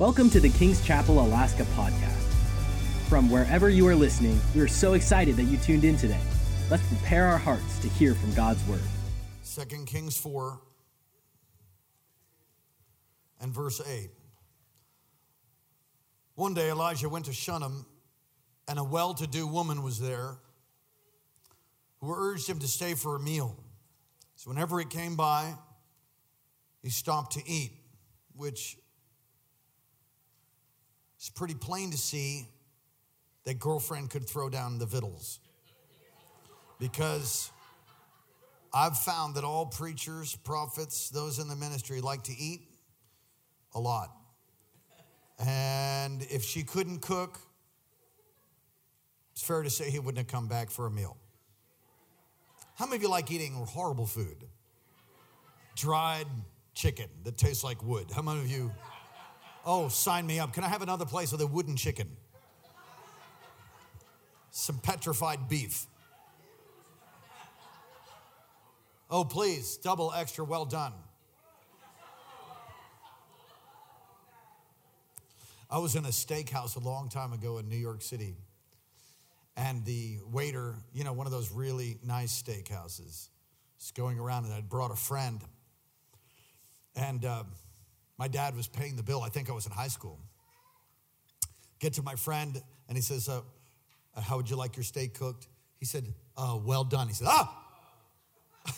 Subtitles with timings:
[0.00, 2.32] Welcome to the King's Chapel Alaska podcast.
[3.10, 6.22] From wherever you are listening, we are so excited that you tuned in today.
[6.70, 8.80] Let's prepare our hearts to hear from God's word.
[9.44, 10.58] 2 Kings 4
[13.42, 14.08] and verse 8.
[16.34, 17.84] One day Elijah went to Shunem,
[18.68, 20.38] and a well to do woman was there
[22.00, 23.54] who urged him to stay for a meal.
[24.36, 25.52] So whenever he came by,
[26.82, 27.72] he stopped to eat,
[28.34, 28.78] which
[31.20, 32.46] is pretty plain to see
[33.44, 35.38] that girlfriend could throw down the victuals.
[36.78, 37.50] Because
[38.72, 42.62] I've found that all preachers, prophets, those in the ministry like to eat
[43.74, 44.10] a lot.
[45.38, 47.38] And if she couldn't cook,
[49.32, 51.16] it's fair to say he wouldn't have come back for a meal.
[52.76, 54.44] How many of you like eating horrible food?
[55.76, 56.26] Dried
[56.74, 58.06] chicken that tastes like wood.
[58.14, 58.70] How many of you?
[59.64, 60.52] Oh, sign me up.
[60.52, 62.16] Can I have another place with a wooden chicken?
[64.50, 65.86] Some petrified beef.
[69.10, 70.92] Oh, please, double extra well done.
[75.70, 78.34] I was in a steakhouse a long time ago in New York City,
[79.56, 83.28] and the waiter, you know, one of those really nice steakhouses,
[83.78, 85.40] was going around, and I'd brought a friend,
[86.96, 87.44] and uh,
[88.20, 89.22] my dad was paying the bill.
[89.22, 90.18] I think I was in high school.
[91.78, 93.40] Get to my friend, and he says, uh,
[94.14, 96.04] "How would you like your steak cooked?" He said,
[96.36, 97.56] uh, "Well done." He said, "Ah."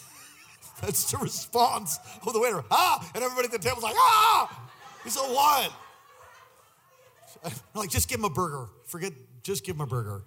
[0.80, 2.62] That's the response of the waiter.
[2.70, 3.10] Ah!
[3.16, 4.70] And everybody at the table's like, ah!
[5.02, 5.72] He said, what?
[7.44, 8.68] I'm like, just give him a burger.
[8.86, 10.22] Forget, just give him a burger.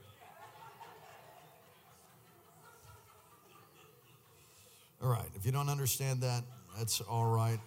[5.02, 6.44] All right, if you don't understand that,
[6.78, 7.60] that's all right.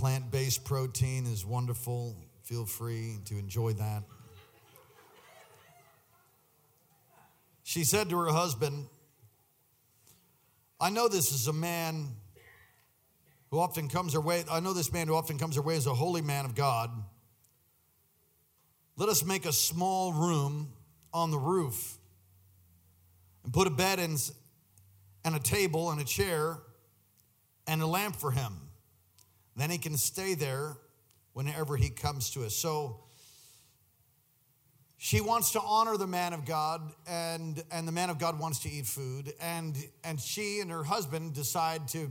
[0.00, 2.16] Plant based protein is wonderful.
[2.44, 4.02] Feel free to enjoy that.
[7.64, 8.86] She said to her husband,
[10.80, 12.08] I know this is a man
[13.50, 14.42] who often comes our way.
[14.50, 16.90] I know this man who often comes our way as a holy man of God.
[18.96, 20.72] Let us make a small room
[21.12, 21.98] on the roof
[23.44, 24.16] and put a bed in,
[25.26, 26.56] and a table and a chair
[27.66, 28.69] and a lamp for him.
[29.60, 30.78] Then he can stay there
[31.34, 32.56] whenever he comes to us.
[32.56, 32.96] So
[34.96, 38.60] she wants to honor the man of God, and, and the man of God wants
[38.60, 39.34] to eat food.
[39.38, 42.10] And, and she and her husband decide to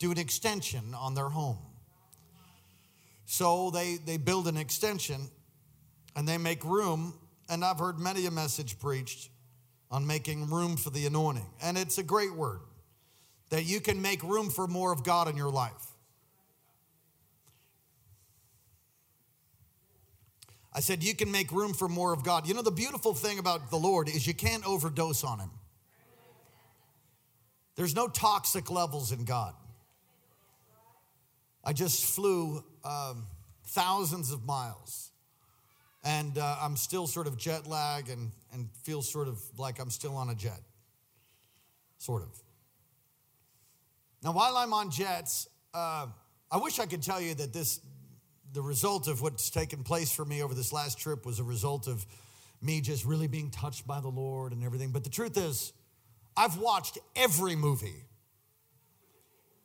[0.00, 1.58] do an extension on their home.
[3.26, 5.28] So they, they build an extension
[6.16, 7.14] and they make room.
[7.48, 9.30] And I've heard many a message preached
[9.88, 11.46] on making room for the anointing.
[11.62, 12.58] And it's a great word
[13.50, 15.94] that you can make room for more of God in your life.
[20.78, 22.46] I said, you can make room for more of God.
[22.46, 25.50] You know, the beautiful thing about the Lord is you can't overdose on Him.
[27.74, 29.54] There's no toxic levels in God.
[31.64, 33.26] I just flew um,
[33.66, 35.10] thousands of miles,
[36.04, 39.90] and uh, I'm still sort of jet lag and, and feel sort of like I'm
[39.90, 40.60] still on a jet.
[41.98, 42.28] Sort of.
[44.22, 46.06] Now, while I'm on jets, uh,
[46.52, 47.80] I wish I could tell you that this
[48.52, 51.86] the result of what's taken place for me over this last trip was a result
[51.86, 52.06] of
[52.60, 54.90] me just really being touched by the Lord and everything.
[54.90, 55.72] But the truth is,
[56.36, 58.04] I've watched every movie,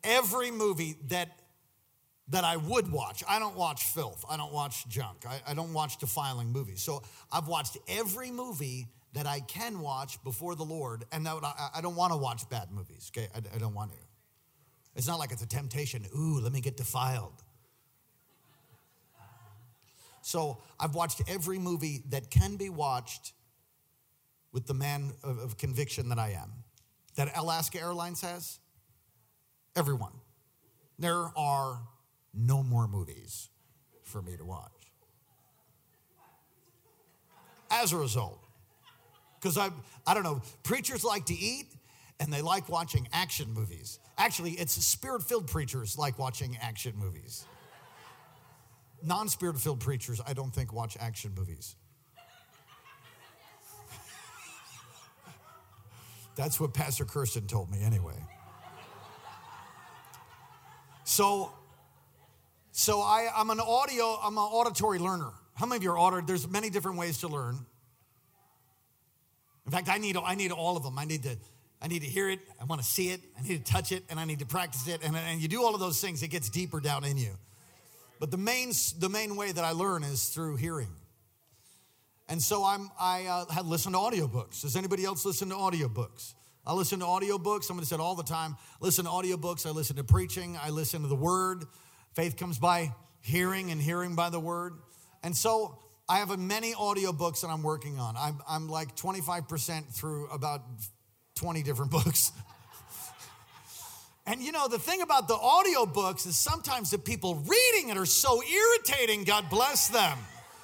[0.02, 1.28] every movie that
[2.28, 3.22] that I would watch.
[3.28, 4.24] I don't watch filth.
[4.30, 5.26] I don't watch junk.
[5.28, 6.80] I, I don't watch defiling movies.
[6.80, 11.68] So I've watched every movie that I can watch before the Lord, and that I,
[11.76, 13.12] I don't want to watch bad movies.
[13.14, 13.98] Okay, I, I don't want to.
[14.96, 16.06] It's not like it's a temptation.
[16.16, 17.43] Ooh, let me get defiled.
[20.24, 23.34] So I've watched every movie that can be watched
[24.52, 26.50] with the man of, of conviction that I am.
[27.16, 28.58] That Alaska Airlines has?
[29.76, 30.14] Everyone.
[30.98, 31.78] There are
[32.32, 33.50] no more movies
[34.02, 34.72] for me to watch.
[37.70, 38.40] As a result,
[39.38, 39.68] because I,
[40.06, 41.66] I don't know, preachers like to eat
[42.18, 43.98] and they like watching action movies.
[44.16, 47.44] Actually, it's spirit filled preachers like watching action movies
[49.06, 51.76] non spirit filled preachers, I don't think, watch action movies.
[56.36, 58.16] That's what Pastor Kirsten told me anyway.
[61.04, 61.52] So,
[62.72, 65.30] so I, I'm an audio, I'm an auditory learner.
[65.54, 66.24] How many of you are auditory?
[66.26, 67.58] There's many different ways to learn.
[69.66, 70.98] In fact, I need, I need all of them.
[70.98, 71.36] I need to,
[71.80, 72.40] I need to hear it.
[72.60, 73.20] I want to see it.
[73.38, 75.00] I need to touch it, and I need to practice it.
[75.04, 77.34] And, and you do all of those things, it gets deeper down in you.
[78.20, 80.90] But the main, the main way that I learn is through hearing.
[82.28, 84.62] And so I'm, I uh, have listened to audiobooks.
[84.62, 86.34] Does anybody else listen to audiobooks?
[86.66, 87.64] I listen to audiobooks.
[87.64, 89.66] Somebody said all the time, listen to audiobooks.
[89.66, 90.56] I listen to preaching.
[90.62, 91.64] I listen to the word.
[92.14, 94.74] Faith comes by hearing and hearing by the word.
[95.22, 95.78] And so
[96.08, 98.16] I have many audiobooks that I'm working on.
[98.16, 100.62] I'm, I'm like 25% through about
[101.34, 102.32] 20 different books.
[104.26, 108.06] And you know, the thing about the audiobooks is sometimes the people reading it are
[108.06, 110.18] so irritating, God bless them.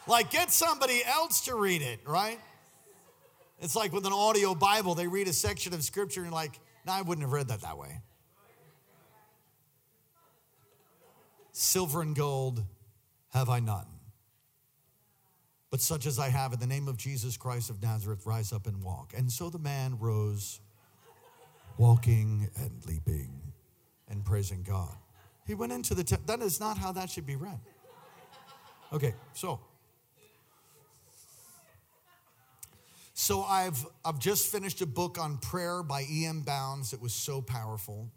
[0.06, 2.38] Like, get somebody else to read it, right?
[3.60, 6.92] It's like with an audio Bible, they read a section of scripture and like, no,
[6.92, 8.00] I wouldn't have read that that way.
[11.52, 12.64] Silver and gold
[13.34, 13.86] have I none.
[15.70, 18.66] But such as I have, in the name of Jesus Christ of Nazareth, rise up
[18.66, 19.12] and walk.
[19.16, 20.60] And so the man rose,
[21.80, 23.32] walking and leaping
[24.08, 24.94] and praising God.
[25.46, 26.26] He went into the temple.
[26.26, 27.58] That is not how that should be read.
[28.92, 29.60] Okay, so
[33.14, 36.40] So I've, I've just finished a book on prayer by E.M.
[36.40, 36.92] Bounds.
[36.92, 38.10] It was so powerful.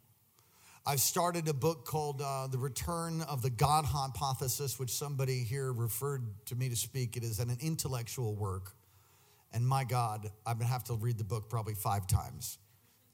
[0.85, 5.73] I've started a book called uh, The Return of the God Hypothesis, which somebody here
[5.73, 7.17] referred to me to speak.
[7.17, 8.71] It is an intellectual work.
[9.51, 12.57] And my God, I'm gonna have to read the book probably five times.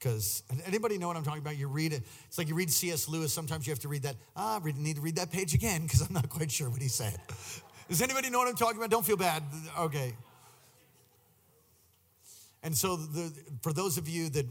[0.00, 1.58] Because anybody know what I'm talking about?
[1.58, 3.06] You read it, it's like you read C.S.
[3.06, 4.16] Lewis, sometimes you have to read that.
[4.34, 6.88] Ah, I need to read that page again because I'm not quite sure what he
[6.88, 7.18] said.
[7.88, 8.88] Does anybody know what I'm talking about?
[8.90, 9.42] Don't feel bad.
[9.78, 10.14] Okay.
[12.62, 13.32] And so, the,
[13.62, 14.46] for those of you that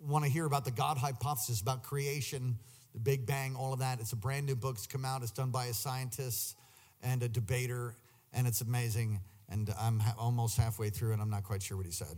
[0.00, 2.58] want to hear about the God hypothesis, about creation,
[2.94, 4.76] the Big Bang, all of that, it's a brand new book.
[4.76, 5.22] It's come out.
[5.22, 6.56] It's done by a scientist
[7.02, 7.94] and a debater,
[8.32, 9.20] and it's amazing.
[9.48, 12.16] And I'm ha- almost halfway through, and I'm not quite sure what he said.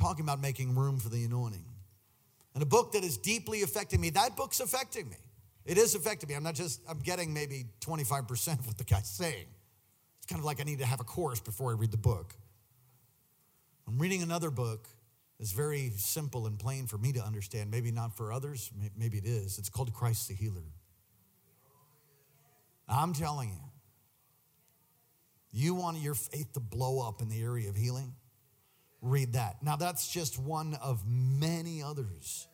[0.00, 1.64] Talking about making room for the anointing.
[2.54, 5.16] And a book that is deeply affecting me, that book's affecting me.
[5.64, 6.34] It is affecting me.
[6.34, 9.46] I'm not just, I'm getting maybe 25% of what the guy's saying
[10.16, 12.34] It's kind of like I need to have a course before I read the book.
[13.86, 14.88] I'm reading another book
[15.38, 17.70] that's very simple and plain for me to understand.
[17.70, 19.58] Maybe not for others, maybe it is.
[19.58, 20.64] It's called Christ the Healer.
[22.88, 23.60] I'm telling you,
[25.52, 28.14] you want your faith to blow up in the area of healing?
[29.02, 29.62] Read that.
[29.62, 32.46] Now, that's just one of many others.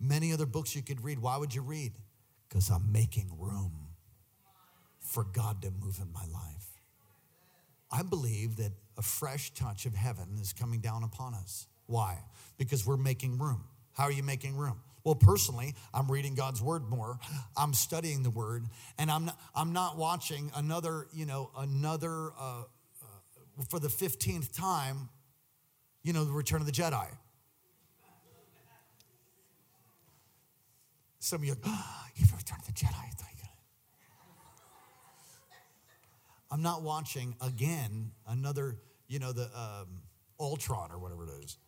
[0.00, 1.18] Many other books you could read.
[1.18, 1.92] Why would you read?
[2.48, 3.72] Because I'm making room
[5.00, 6.80] for God to move in my life.
[7.92, 11.66] I believe that a fresh touch of heaven is coming down upon us.
[11.86, 12.18] Why?
[12.56, 13.64] Because we're making room.
[13.92, 14.80] How are you making room?
[15.04, 17.18] Well, personally, I'm reading God's word more.
[17.56, 18.66] I'm studying the word,
[18.98, 24.54] and I'm not, I'm not watching another, you know, another uh, uh, for the 15th
[24.54, 25.08] time,
[26.02, 27.06] you know, the Return of the Jedi.
[31.18, 33.10] Some of you, oh, you've returned the Jedi.
[36.50, 38.76] I'm not watching again another,
[39.06, 40.02] you know, the um,
[40.40, 41.58] Ultron or whatever it is.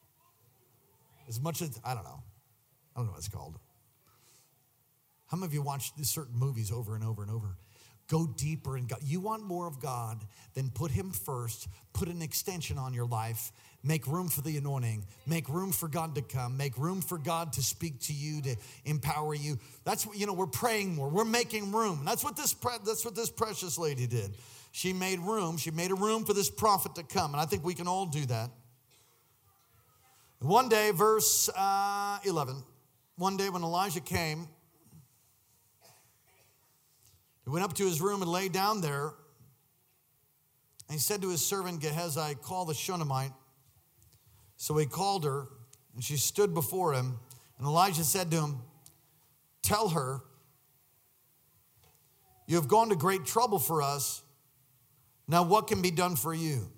[1.29, 2.23] As much as, I don't know.
[2.95, 3.59] I don't know what it's called.
[5.29, 7.57] How many of you watch certain movies over and over and over?
[8.09, 8.99] Go deeper in God.
[9.03, 10.25] You want more of God,
[10.55, 13.53] then put Him first, put an extension on your life,
[13.83, 17.53] make room for the anointing, make room for God to come, make room for God
[17.55, 19.59] to speak to you, to empower you.
[19.85, 22.03] That's what, you know, we're praying more, we're making room.
[22.05, 24.35] That's what this, that's what this precious lady did
[24.73, 25.59] she made room.
[25.59, 27.35] She made a room for this prophet to come.
[27.35, 28.51] And I think we can all do that.
[30.41, 32.65] One day, verse uh, 11,
[33.17, 34.49] one day when Elijah came,
[37.45, 39.13] he went up to his room and lay down there.
[40.89, 43.33] And he said to his servant Gehazi, Call the Shunammite.
[44.63, 45.49] So he called her,
[45.95, 47.19] and she stood before him.
[47.59, 48.59] And Elijah said to him,
[49.63, 50.21] Tell her,
[52.47, 54.23] you have gone to great trouble for us
[55.29, 56.69] now, what can be done for you?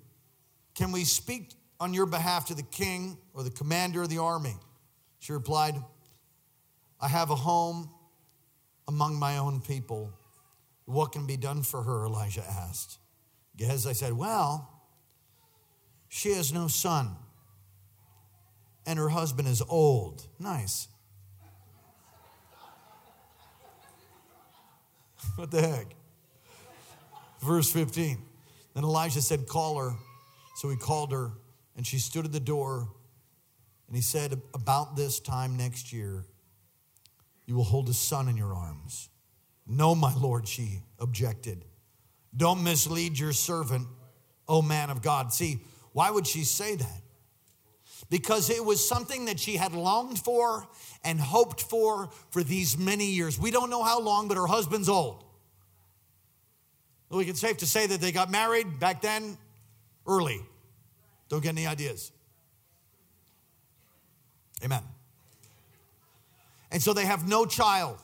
[0.75, 4.55] Can we speak on your behalf to the king or the commander of the army?
[5.19, 5.75] She replied,
[7.01, 7.89] I have a home
[8.87, 10.13] among my own people.
[10.85, 12.05] What can be done for her?
[12.05, 12.97] Elijah asked.
[13.57, 14.69] Gehazi said, Well,
[16.07, 17.15] she has no son,
[18.85, 20.27] and her husband is old.
[20.39, 20.87] Nice.
[25.35, 25.87] what the heck?
[27.41, 28.17] Verse 15.
[28.73, 29.93] Then Elijah said, Call her.
[30.55, 31.31] So he called her,
[31.75, 32.87] and she stood at the door.
[33.87, 36.25] And he said, About this time next year,
[37.45, 39.09] you will hold a son in your arms.
[39.67, 41.65] No, my Lord, she objected.
[42.35, 43.87] Don't mislead your servant,
[44.47, 45.33] O man of God.
[45.33, 45.59] See,
[45.93, 47.01] why would she say that?
[48.09, 50.67] Because it was something that she had longed for
[51.03, 53.39] and hoped for for these many years.
[53.39, 55.23] We don't know how long, but her husband's old.
[57.09, 59.37] We can safe to say that they got married back then
[60.05, 60.41] early.
[61.29, 62.11] Don't get any ideas.
[64.63, 64.83] Amen.
[66.71, 67.97] And so they have no child.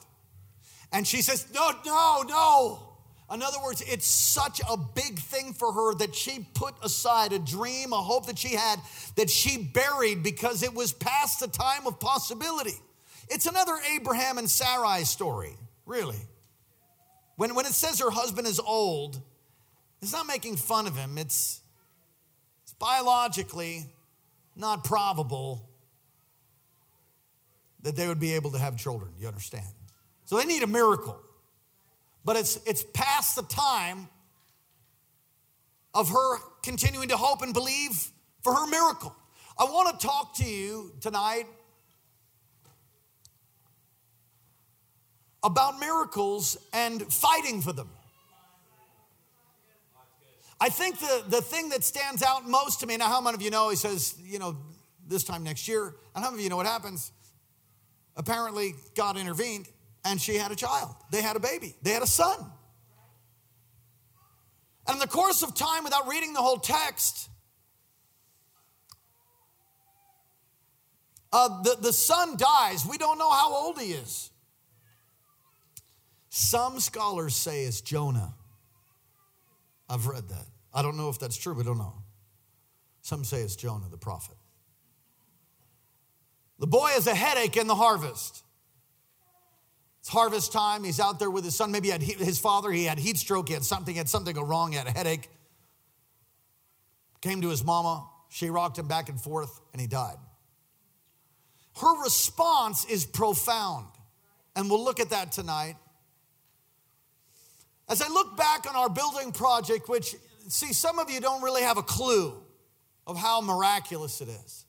[0.94, 2.91] And she says, No, no, no.
[3.34, 7.40] In other words, it's such a big thing for her that she put aside a
[7.40, 8.80] dream, a hope that she had,
[9.16, 12.76] that she buried because it was past the time of possibility.
[13.30, 16.20] It's another Abraham and Sarai story, really.
[17.38, 19.22] When, when it says her husband is old,
[20.02, 21.62] it's not making fun of him, it's,
[22.64, 23.86] it's biologically
[24.58, 25.70] not probable
[27.84, 29.14] that they would be able to have children.
[29.18, 29.66] You understand?
[30.26, 31.18] So they need a miracle.
[32.24, 34.08] But it's, it's past the time
[35.94, 38.12] of her continuing to hope and believe
[38.44, 39.16] for her miracle.
[39.58, 41.46] I want to talk to you tonight
[45.44, 47.90] about miracles and fighting for them.
[50.60, 53.42] I think the, the thing that stands out most to me, now, how many of
[53.42, 54.56] you know he says, you know,
[55.08, 57.12] this time next year, and how many of you know what happens?
[58.16, 59.68] Apparently, God intervened
[60.04, 60.96] and she had a child.
[61.12, 62.38] They had a baby, they had a son.
[64.88, 67.30] And in the course of time, without reading the whole text,
[71.32, 72.86] uh, the, the son dies.
[72.86, 74.32] We don't know how old he is.
[76.30, 78.34] Some scholars say it's Jonah.
[79.88, 80.46] I've read that.
[80.74, 81.94] I don't know if that's true, but I don't know.
[83.02, 84.36] Some say it's Jonah, the prophet.
[86.60, 88.44] The boy has a headache in the harvest.
[90.02, 90.84] It's harvest time.
[90.84, 91.72] He's out there with his son.
[91.72, 94.34] Maybe he had his father, he had heat stroke, he had something, he had something
[94.34, 95.30] go wrong, he had a headache.
[97.22, 98.08] Came to his mama.
[98.30, 100.18] She rocked him back and forth, and he died.
[101.80, 103.88] Her response is profound.
[104.56, 105.76] And we'll look at that tonight.
[107.88, 110.16] As I look back on our building project, which,
[110.48, 112.42] see, some of you don't really have a clue
[113.06, 114.66] of how miraculous it is.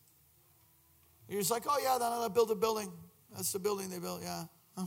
[1.29, 2.93] You're just like, oh, yeah, then I built a building.
[3.35, 4.45] That's the building they built, yeah.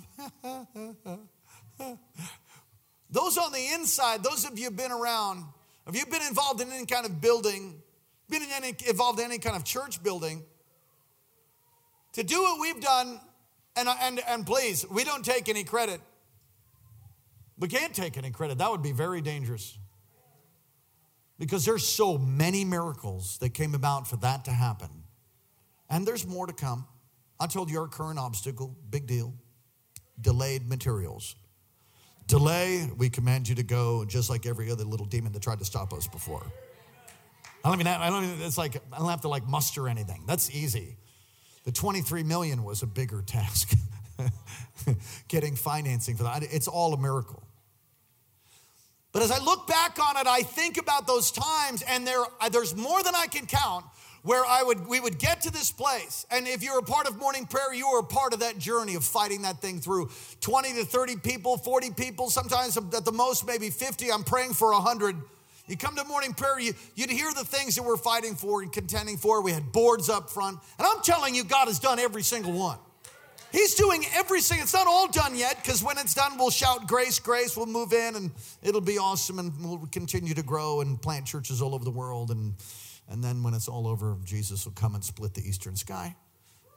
[3.10, 5.46] those on the inside, those of you been around,
[5.86, 7.82] have you been involved in any kind of building,
[8.30, 10.44] been in any, involved in any kind of church building?
[12.14, 13.20] To do what we've done,
[13.76, 16.02] and, and, and please, we don't take any credit.
[17.58, 18.58] We can't take any credit.
[18.58, 19.78] That would be very dangerous.
[21.38, 24.90] Because there's so many miracles that came about for that to happen.
[25.90, 26.88] And there's more to come.
[27.40, 29.34] I told you our current obstacle, big deal.
[30.20, 31.36] Delayed materials.
[32.28, 35.66] Delay, we command you to go, just like every other little demon that tried to
[35.66, 36.44] stop us before.
[37.64, 40.24] I don't even, I don't even, it's like, I don't have to like muster anything.
[40.28, 40.98] That's easy.
[41.66, 43.76] The 23 million was a bigger task.
[45.28, 47.44] Getting financing for that, it's all a miracle.
[49.12, 52.76] But as I look back on it, I think about those times, and there, there's
[52.76, 53.86] more than I can count
[54.26, 56.26] where I would we would get to this place.
[56.32, 58.96] And if you're a part of morning prayer, you are a part of that journey
[58.96, 60.10] of fighting that thing through.
[60.42, 64.12] 20 to 30 people, 40 people, sometimes at the most maybe 50.
[64.12, 65.16] I'm praying for 100.
[65.68, 68.72] You come to morning prayer, you, you'd hear the things that we're fighting for and
[68.72, 69.42] contending for.
[69.42, 70.60] We had boards up front.
[70.78, 72.78] And I'm telling you, God has done every single one.
[73.52, 74.60] He's doing everything.
[74.60, 77.56] It's not all done yet because when it's done, we'll shout grace, grace.
[77.56, 81.62] We'll move in and it'll be awesome and we'll continue to grow and plant churches
[81.62, 82.54] all over the world and
[83.10, 86.16] and then when it's all over, Jesus will come and split the eastern sky,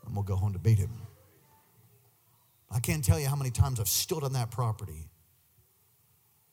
[0.05, 0.91] and we'll go home to beat him.
[2.71, 5.09] I can't tell you how many times I've stood on that property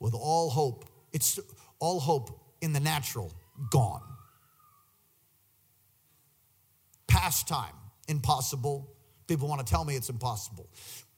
[0.00, 0.86] with all hope.
[1.12, 1.38] It's
[1.78, 3.32] all hope in the natural
[3.70, 4.02] gone.
[7.06, 7.74] Past time,
[8.08, 8.90] impossible.
[9.26, 10.68] People want to tell me it's impossible.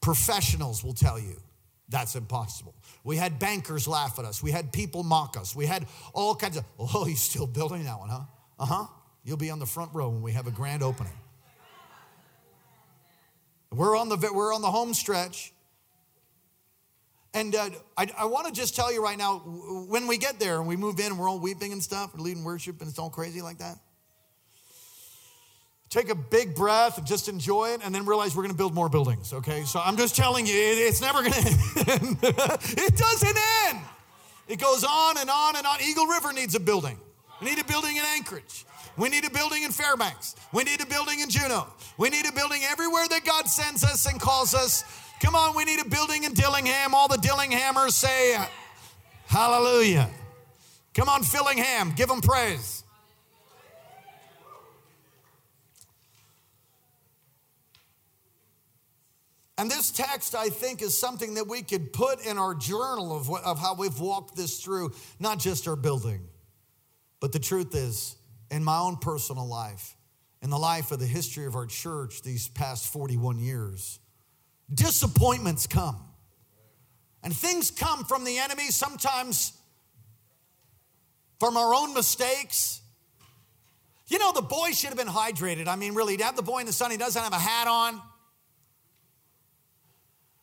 [0.00, 1.36] Professionals will tell you
[1.88, 2.74] that's impossible.
[3.04, 4.42] We had bankers laugh at us.
[4.42, 5.56] We had people mock us.
[5.56, 8.20] We had all kinds of, oh, he's still building that one, huh?
[8.58, 8.86] Uh huh.
[9.24, 11.12] You'll be on the front row when we have a grand opening.
[13.70, 15.52] We're on the, we're on the home stretch.
[17.34, 20.58] And uh, I, I want to just tell you right now when we get there
[20.58, 22.98] and we move in and we're all weeping and stuff, we're leading worship and it's
[22.98, 23.76] all crazy like that.
[25.90, 28.74] Take a big breath and just enjoy it and then realize we're going to build
[28.74, 29.64] more buildings, okay?
[29.64, 31.38] So I'm just telling you, it, it's never going to
[31.92, 32.18] end.
[32.22, 33.78] it doesn't end.
[34.48, 35.78] It goes on and on and on.
[35.82, 36.98] Eagle River needs a building.
[37.40, 38.64] We need a building in Anchorage.
[38.96, 40.34] We need a building in Fairbanks.
[40.52, 41.66] We need a building in Juneau.
[41.96, 44.84] We need a building everywhere that God sends us and calls us.
[45.20, 46.94] Come on, we need a building in Dillingham.
[46.94, 48.36] All the Dillinghammers say,
[49.26, 50.10] Hallelujah.
[50.94, 52.82] Come on, Dillingham, give them praise.
[59.58, 63.28] And this text, I think, is something that we could put in our journal of,
[63.28, 66.20] what, of how we've walked this through, not just our building.
[67.20, 68.16] But the truth is,
[68.50, 69.94] in my own personal life,
[70.40, 73.98] in the life of the history of our church these past 41 years,
[74.72, 76.00] disappointments come.
[77.22, 79.52] And things come from the enemy, sometimes
[81.40, 82.80] from our own mistakes.
[84.06, 85.66] You know, the boy should have been hydrated.
[85.66, 87.66] I mean, really, to have the boy in the sun, he doesn't have a hat
[87.66, 88.00] on.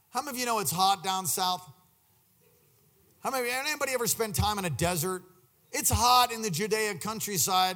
[0.09, 1.67] How many of you know it's hot down south?
[3.21, 5.23] How many, anybody ever spend time in a desert?
[5.77, 7.75] It's hot in the Judea countryside.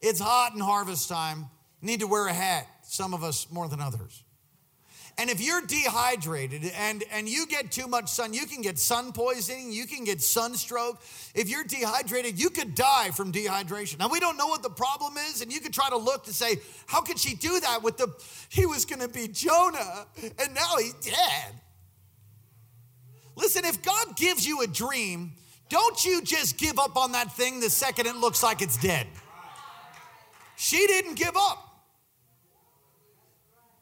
[0.00, 1.50] It's hot in harvest time.
[1.82, 4.22] You need to wear a hat, some of us more than others.
[5.18, 9.12] And if you're dehydrated and, and you get too much sun, you can get sun
[9.12, 11.02] poisoning, you can get sunstroke.
[11.34, 13.98] If you're dehydrated, you could die from dehydration.
[13.98, 16.32] Now, we don't know what the problem is, and you could try to look to
[16.32, 18.08] say, how could she do that with the,
[18.48, 21.52] he was gonna be Jonah, and now he's dead.
[23.36, 25.32] Listen, if God gives you a dream,
[25.74, 29.08] don't you just give up on that thing the second it looks like it's dead.
[30.54, 31.82] She didn't give up.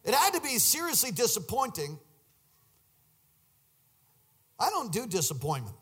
[0.02, 1.99] It had to be seriously disappointing.
[4.58, 5.76] I don't do disappointment.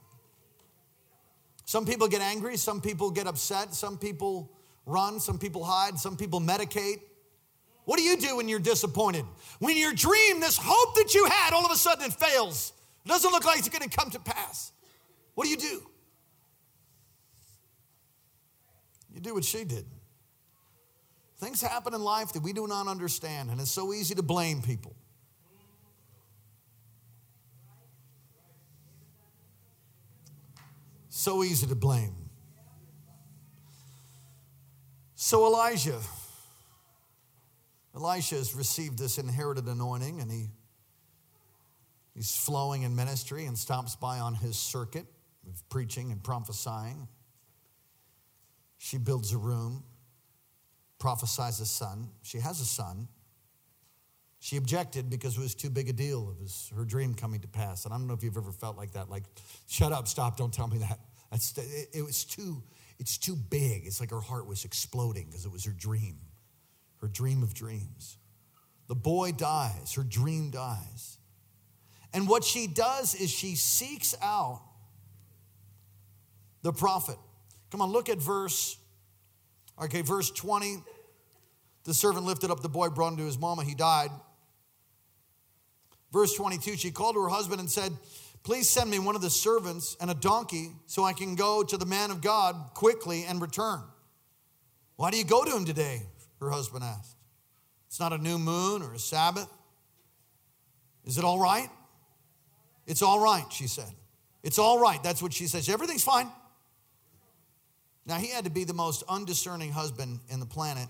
[1.64, 4.50] Some people get angry, some people get upset, some people
[4.86, 7.02] run, some people hide, some people medicate.
[7.84, 9.24] What do you do when you're disappointed?
[9.60, 12.72] When your dream, this hope that you had, all of a sudden it fails.
[13.04, 14.72] It doesn't look like it's going to come to pass.
[15.34, 15.89] What do you do?
[19.20, 19.84] You do what she did.
[21.36, 24.62] Things happen in life that we do not understand, and it's so easy to blame
[24.62, 24.96] people.
[31.10, 32.14] So easy to blame.
[35.16, 36.00] So Elijah,
[37.94, 40.48] Elisha has received this inherited anointing, and he
[42.14, 45.06] He's flowing in ministry and stops by on his circuit
[45.46, 47.06] of preaching and prophesying.
[48.82, 49.84] She builds a room,
[50.98, 52.08] prophesies a son.
[52.22, 53.08] She has a son.
[54.38, 56.34] She objected because it was too big a deal.
[56.34, 57.84] It was her dream coming to pass.
[57.84, 59.10] And I don't know if you've ever felt like that.
[59.10, 59.24] Like,
[59.68, 60.98] shut up, stop, don't tell me that.
[61.30, 61.58] That's,
[61.92, 62.62] it, was too,
[62.98, 63.84] it's too big.
[63.84, 66.16] It's like her heart was exploding because it was her dream,
[67.02, 68.16] her dream of dreams.
[68.88, 71.18] The boy dies, her dream dies.
[72.14, 74.62] And what she does is she seeks out
[76.62, 77.18] the prophet.
[77.70, 78.76] Come on, look at verse,
[79.82, 80.82] okay, verse 20.
[81.84, 83.64] The servant lifted up the boy, brought him to his mama.
[83.64, 84.10] He died.
[86.12, 87.92] Verse 22, she called to her husband and said,
[88.42, 91.76] Please send me one of the servants and a donkey so I can go to
[91.76, 93.80] the man of God quickly and return.
[94.96, 96.02] Why do you go to him today?
[96.40, 97.16] Her husband asked.
[97.86, 99.48] It's not a new moon or a Sabbath.
[101.04, 101.68] Is it all right?
[102.86, 103.92] It's all right, she said.
[104.42, 105.02] It's all right.
[105.02, 105.68] That's what she says.
[105.68, 106.30] Everything's fine.
[108.06, 110.88] Now, he had to be the most undiscerning husband in the planet.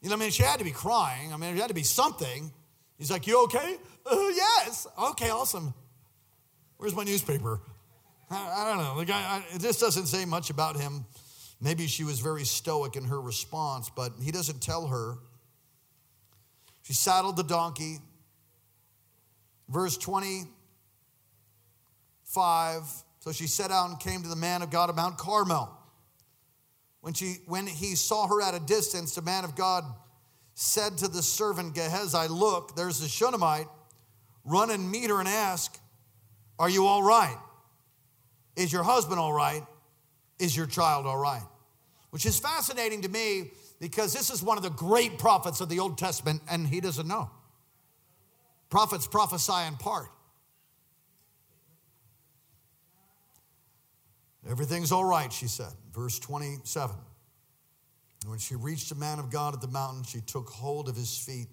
[0.00, 1.32] You know, I mean, she had to be crying.
[1.32, 2.50] I mean, it had to be something.
[2.98, 3.76] He's like, You okay?
[4.06, 4.86] Uh, yes.
[5.10, 5.74] Okay, awesome.
[6.78, 7.60] Where's my newspaper?
[8.30, 8.98] I, I don't know.
[8.98, 11.04] The guy, I, this doesn't say much about him.
[11.60, 15.16] Maybe she was very stoic in her response, but he doesn't tell her.
[16.82, 17.98] She saddled the donkey,
[19.70, 20.46] Verse 25
[23.20, 25.70] So she set out and came to the man of God at Mount Carmel.
[27.02, 29.84] When, she, when he saw her at a distance, the man of God
[30.54, 33.68] said to the servant Gehazi, Look, there's a Shunammite.
[34.44, 35.78] Run and meet her and ask,
[36.58, 37.36] Are you all right?
[38.56, 39.62] Is your husband all right?
[40.38, 41.42] Is your child all right?
[42.10, 45.78] Which is fascinating to me because this is one of the great prophets of the
[45.78, 47.30] Old Testament, and he doesn't know.
[48.70, 50.08] Prophets prophesy in part.
[54.50, 55.72] Everything's all right, she said.
[55.94, 56.96] Verse 27.
[58.26, 61.16] When she reached a man of God at the mountain, she took hold of his
[61.16, 61.48] feet,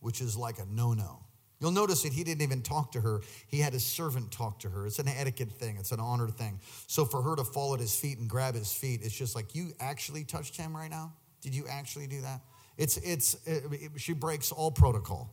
[0.00, 1.20] which is like a no no.
[1.60, 3.20] You'll notice that he didn't even talk to her.
[3.46, 4.84] He had his servant talk to her.
[4.84, 6.58] It's an etiquette thing, it's an honor thing.
[6.88, 9.54] So for her to fall at his feet and grab his feet, it's just like,
[9.54, 11.12] you actually touched him right now?
[11.40, 12.40] Did you actually do that?
[12.76, 15.32] It's, it's, it, she breaks all protocol.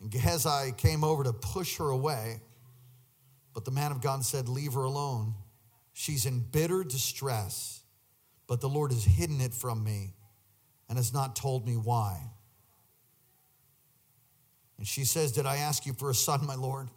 [0.00, 2.40] And Gehazi came over to push her away,
[3.54, 5.34] but the man of God said, Leave her alone.
[5.92, 7.82] She's in bitter distress,
[8.46, 10.14] but the Lord has hidden it from me
[10.88, 12.20] and has not told me why.
[14.78, 16.88] And she says, Did I ask you for a son, my Lord?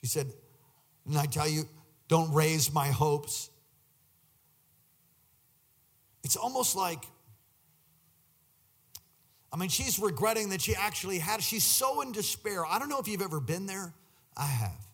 [0.00, 0.32] She said,
[1.06, 1.64] And I tell you,
[2.08, 3.50] don't raise my hopes.
[6.24, 7.04] It's almost like
[9.52, 12.64] I mean, she's regretting that she actually had, she's so in despair.
[12.64, 13.92] I don't know if you've ever been there.
[14.36, 14.86] I have.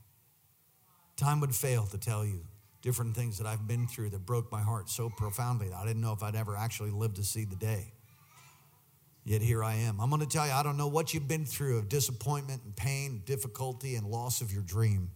[1.17, 2.41] Time would fail to tell you
[2.87, 6.01] different things that I've been through that broke my heart so profoundly that I didn't
[6.01, 7.93] know if I'd ever actually live to see the day.
[9.25, 10.01] Yet here I am.
[10.01, 12.77] I'm going to tell you, I don't know what you've been through of disappointment and
[12.77, 15.11] pain, difficulty, and loss of your dream.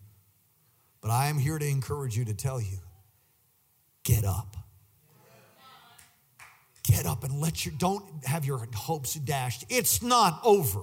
[1.00, 2.78] But I am here to encourage you to tell you
[4.02, 4.56] get up.
[6.82, 9.64] Get up and let your, don't have your hopes dashed.
[9.68, 10.80] It's not over.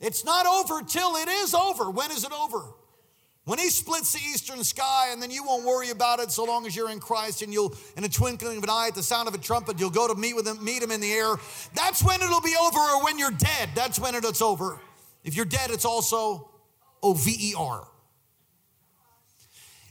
[0.00, 1.90] It's not over till it is over.
[1.90, 2.74] When is it over?
[3.48, 6.66] When he splits the eastern sky, and then you won't worry about it so long
[6.66, 9.26] as you're in Christ, and you'll, in a twinkling of an eye, at the sound
[9.26, 11.34] of a trumpet, you'll go to meet with him, meet him in the air.
[11.74, 13.70] That's when it'll be over, or when you're dead.
[13.74, 14.78] That's when it's over.
[15.24, 16.50] If you're dead, it's also
[17.02, 17.88] O V E R.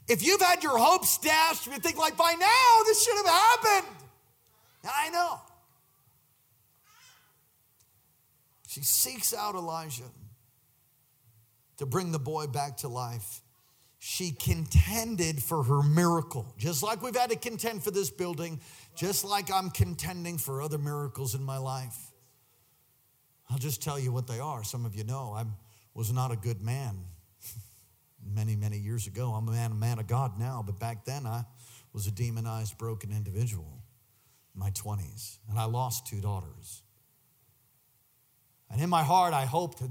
[0.08, 3.96] If you've had your hopes dashed, you think like by now this should have happened.
[4.86, 5.41] I know.
[8.67, 10.04] She seeks out Elijah
[11.78, 13.41] to bring the boy back to life
[14.10, 16.56] she contended for her miracle.
[16.58, 18.62] Just like we've had to contend for this building,
[18.96, 22.13] just like I'm contending for other miracles in my life.
[23.50, 24.63] I'll just tell you what they are.
[24.63, 25.43] Some of you know I
[25.93, 26.96] was not a good man
[28.34, 29.32] many, many years ago.
[29.32, 31.43] I'm a man, a man of God now, but back then I
[31.91, 33.84] was a demonized, broken individual
[34.56, 36.82] in my 20s, and I lost two daughters.
[38.72, 39.84] And in my heart, I hoped,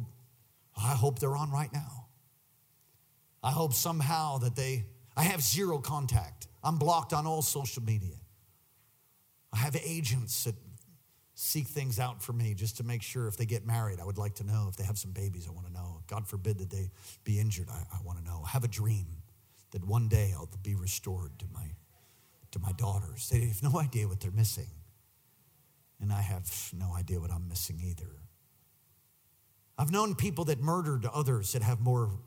[0.75, 2.06] I hope they're on right now.
[3.43, 6.49] I hope somehow that they, I have zero contact.
[6.63, 8.17] I'm blocked on all social media.
[9.53, 10.55] I have agents that
[11.35, 14.19] seek things out for me just to make sure if they get married, I would
[14.19, 14.67] like to know.
[14.71, 16.01] If they have some babies, I want to know.
[16.07, 16.91] God forbid that they
[17.25, 18.43] be injured, I, I want to know.
[18.45, 19.07] I have a dream
[19.73, 21.67] that one day I'll be restored to my,
[22.53, 23.29] to my daughters.
[23.29, 24.71] They have no idea what they're missing.
[26.01, 28.11] And I have no idea what I'm missing either.
[29.79, 32.19] I've known people that murdered others that have more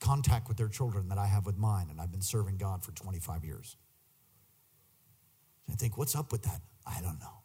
[0.00, 2.92] contact with their children that I have with mine, and I've been serving God for
[2.92, 3.76] 25 years.
[5.70, 6.60] I think, what's up with that?
[6.86, 7.42] I don't know.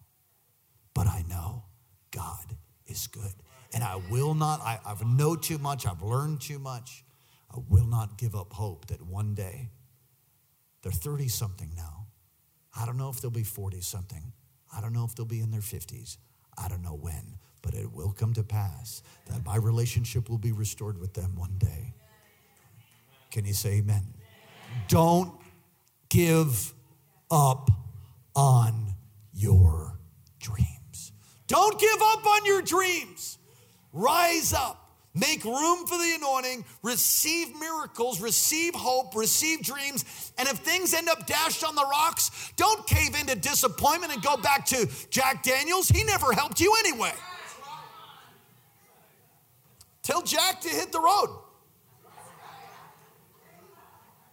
[0.93, 1.63] But I know
[2.11, 2.57] God
[2.87, 3.33] is good.
[3.73, 7.05] And I will not, I, I know too much, I've learned too much.
[7.51, 9.69] I will not give up hope that one day,
[10.81, 12.07] they're 30 something now.
[12.77, 14.33] I don't know if they'll be 40 something.
[14.75, 16.17] I don't know if they'll be in their 50s.
[16.57, 20.51] I don't know when, but it will come to pass that my relationship will be
[20.51, 21.93] restored with them one day.
[23.31, 24.03] Can you say amen?
[24.87, 25.33] Don't
[26.09, 26.73] give
[27.29, 27.69] up
[28.35, 28.93] on
[29.33, 29.99] your
[30.39, 31.11] dreams.
[31.47, 33.37] Don't give up on your dreams.
[33.93, 34.77] Rise up.
[35.15, 40.31] Make room for the anointing, receive miracles, receive hope, receive dreams.
[40.37, 44.37] And if things end up dashed on the rocks, don't cave into disappointment and go
[44.37, 45.89] back to Jack Daniels.
[45.89, 47.11] He never helped you anyway.
[50.03, 51.35] Tell Jack to hit the road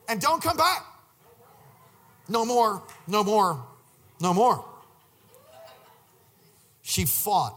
[0.09, 0.85] and don't come back.
[2.29, 3.65] No more, no more,
[4.21, 4.65] no more.
[6.83, 7.57] She fought.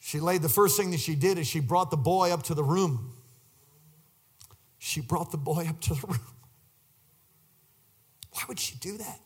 [0.00, 2.54] She laid the first thing that she did is she brought the boy up to
[2.54, 3.12] the room.
[4.78, 6.20] She brought the boy up to the room.
[8.32, 9.20] Why would she do that?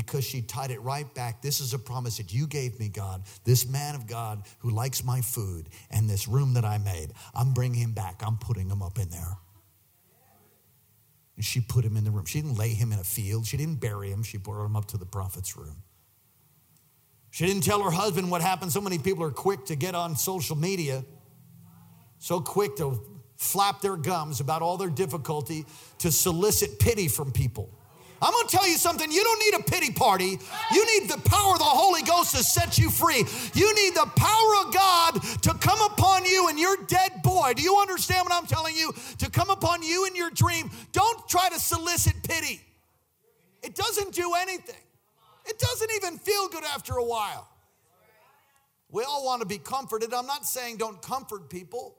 [0.00, 1.42] Because she tied it right back.
[1.42, 3.22] This is a promise that you gave me, God.
[3.44, 7.52] This man of God who likes my food and this room that I made, I'm
[7.52, 8.22] bringing him back.
[8.24, 9.36] I'm putting him up in there.
[11.36, 12.24] And she put him in the room.
[12.24, 14.22] She didn't lay him in a field, she didn't bury him.
[14.22, 15.82] She brought him up to the prophet's room.
[17.30, 18.72] She didn't tell her husband what happened.
[18.72, 21.04] So many people are quick to get on social media,
[22.18, 23.00] so quick to
[23.36, 25.64] flap their gums about all their difficulty
[25.98, 27.70] to solicit pity from people.
[28.22, 29.10] I'm going to tell you something.
[29.10, 30.38] You don't need a pity party.
[30.72, 33.24] You need the power of the Holy Ghost to set you free.
[33.54, 37.54] You need the power of God to come upon you and your dead boy.
[37.56, 38.92] Do you understand what I'm telling you?
[39.18, 40.70] To come upon you in your dream.
[40.92, 42.60] Don't try to solicit pity,
[43.62, 44.76] it doesn't do anything.
[45.46, 47.48] It doesn't even feel good after a while.
[48.90, 50.12] We all want to be comforted.
[50.12, 51.96] I'm not saying don't comfort people,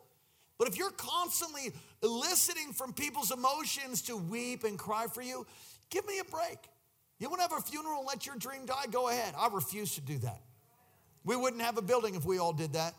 [0.58, 1.72] but if you're constantly
[2.04, 5.46] eliciting from people's emotions to weep and cry for you,
[5.92, 6.58] Give me a break.
[7.20, 8.86] You want to have a funeral and let your dream die?
[8.90, 9.36] Go ahead.
[9.38, 10.42] I refuse to do that.
[11.24, 12.96] We wouldn't have a building if we all did that.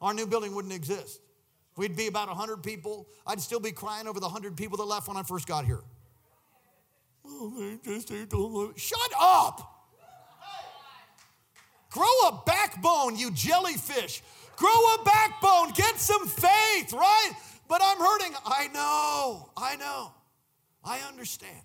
[0.00, 1.20] Our new building wouldn't exist.
[1.76, 3.06] We'd be about 100 people.
[3.26, 5.82] I'd still be crying over the 100 people that left when I first got here.
[7.26, 9.72] Oh, they just Shut up!
[11.90, 14.22] Grow a backbone, you jellyfish.
[14.56, 15.72] Grow a backbone.
[15.72, 17.32] Get some faith, right?
[17.68, 18.32] But I'm hurting.
[18.44, 19.50] I know.
[19.56, 20.12] I know.
[20.84, 21.62] I understand.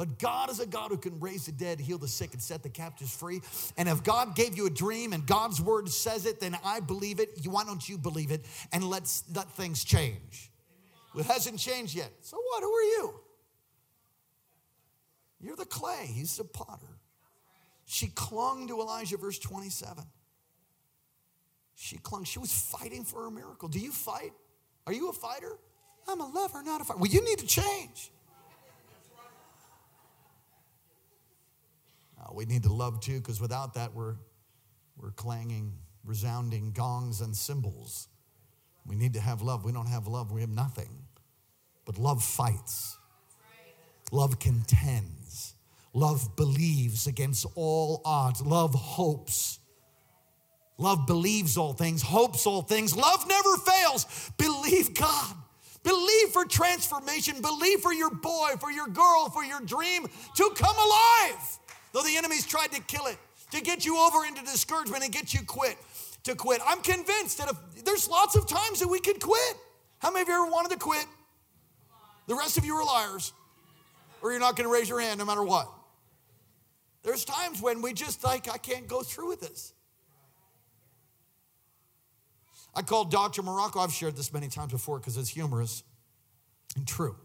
[0.00, 2.62] But God is a God who can raise the dead, heal the sick, and set
[2.62, 3.42] the captives free.
[3.76, 7.20] And if God gave you a dream and God's word says it, then I believe
[7.20, 7.46] it.
[7.46, 8.46] Why don't you believe it?
[8.72, 10.50] And let's let things change.
[11.18, 12.10] It hasn't changed yet.
[12.22, 12.62] So what?
[12.62, 13.20] Who are you?
[15.38, 16.98] You're the clay, he's the potter.
[17.84, 20.02] She clung to Elijah, verse 27.
[21.74, 22.24] She clung.
[22.24, 23.68] She was fighting for a miracle.
[23.68, 24.32] Do you fight?
[24.86, 25.58] Are you a fighter?
[26.08, 27.00] I'm a lover, not a fighter.
[27.00, 28.10] Well, you need to change.
[32.20, 34.16] Uh, we need to love too, because without that, we're,
[34.96, 35.72] we're clanging,
[36.04, 38.08] resounding gongs and cymbals.
[38.86, 39.64] We need to have love.
[39.64, 40.90] We don't have love, we have nothing.
[41.86, 42.98] But love fights,
[44.12, 45.54] love contends,
[45.94, 49.58] love believes against all odds, love hopes.
[50.78, 52.96] Love believes all things, hopes all things.
[52.96, 54.30] Love never fails.
[54.38, 55.36] Believe God.
[55.82, 57.42] Believe for transformation.
[57.42, 60.06] Believe for your boy, for your girl, for your dream
[60.36, 61.58] to come alive.
[61.92, 63.18] Though the enemy's tried to kill it,
[63.52, 65.76] to get you over into discouragement and get you quit,
[66.24, 66.60] to quit.
[66.66, 69.56] I'm convinced that if there's lots of times that we could quit.
[69.98, 71.04] How many of you ever wanted to quit?
[72.26, 73.32] The rest of you are liars,
[74.22, 75.68] or you're not going to raise your hand no matter what.
[77.02, 79.72] There's times when we just like, I can't go through with this.
[82.74, 83.42] I called Dr.
[83.42, 83.80] Morocco.
[83.80, 85.82] I've shared this many times before because it's humorous
[86.76, 87.16] and true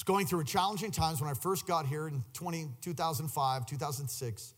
[0.00, 4.54] was going through challenging times when I first got here in 20, 2005, 2006.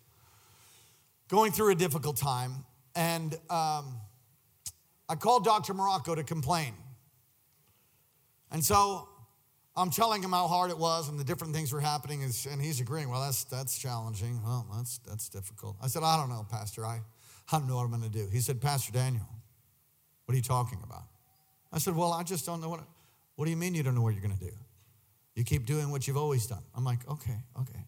[1.26, 2.64] Going through a difficult time.
[2.94, 3.96] And um,
[5.08, 5.74] I called Dr.
[5.74, 6.74] Morocco to complain.
[8.52, 9.08] And so
[9.74, 12.80] I'm telling him how hard it was and the different things were happening, and he's
[12.80, 13.10] agreeing.
[13.10, 14.40] Well, that's that's challenging.
[14.44, 15.76] Well, that's that's difficult.
[15.82, 16.86] I said, I don't know, Pastor.
[16.86, 17.00] I,
[17.50, 18.28] I don't know what I'm going to do.
[18.30, 19.26] He said, Pastor Daniel,
[20.26, 21.04] what are you talking about?
[21.72, 22.80] I said, Well, I just don't know what.
[23.34, 24.52] What do you mean you don't know what you're going to do?
[25.34, 26.62] You keep doing what you've always done.
[26.74, 27.86] I'm like, okay, okay.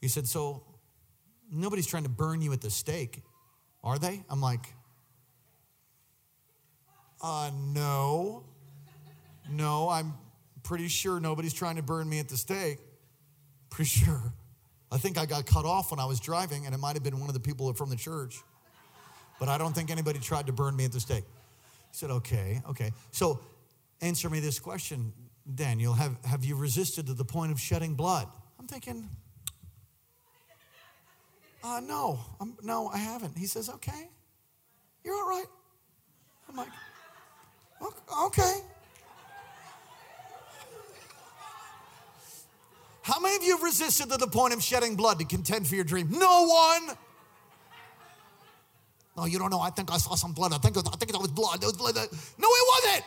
[0.00, 0.62] He said, so
[1.50, 3.22] nobody's trying to burn you at the stake,
[3.82, 4.22] are they?
[4.30, 4.72] I'm like,
[7.22, 8.44] uh, no.
[9.50, 10.14] No, I'm
[10.62, 12.78] pretty sure nobody's trying to burn me at the stake.
[13.70, 14.32] Pretty sure.
[14.90, 17.18] I think I got cut off when I was driving, and it might have been
[17.18, 18.36] one of the people from the church.
[19.40, 21.24] But I don't think anybody tried to burn me at the stake.
[21.24, 22.92] He said, okay, okay.
[23.10, 23.40] So
[24.00, 25.12] answer me this question
[25.54, 28.28] Daniel, have, have you resisted to the point of shedding blood?
[28.58, 29.08] I'm thinking,
[31.64, 33.36] uh, no, I'm, no, I haven't.
[33.36, 34.08] He says, okay,
[35.04, 35.46] you're all right.
[36.48, 36.68] I'm like,
[38.26, 38.60] okay.
[43.02, 45.74] How many of you have resisted to the point of shedding blood to contend for
[45.74, 46.08] your dream?
[46.10, 46.96] No one.
[49.16, 49.60] No, you don't know.
[49.60, 50.52] I think I saw some blood.
[50.52, 51.62] I think, I think it was blood.
[51.62, 51.96] It was blood.
[51.96, 53.04] No, it wasn't.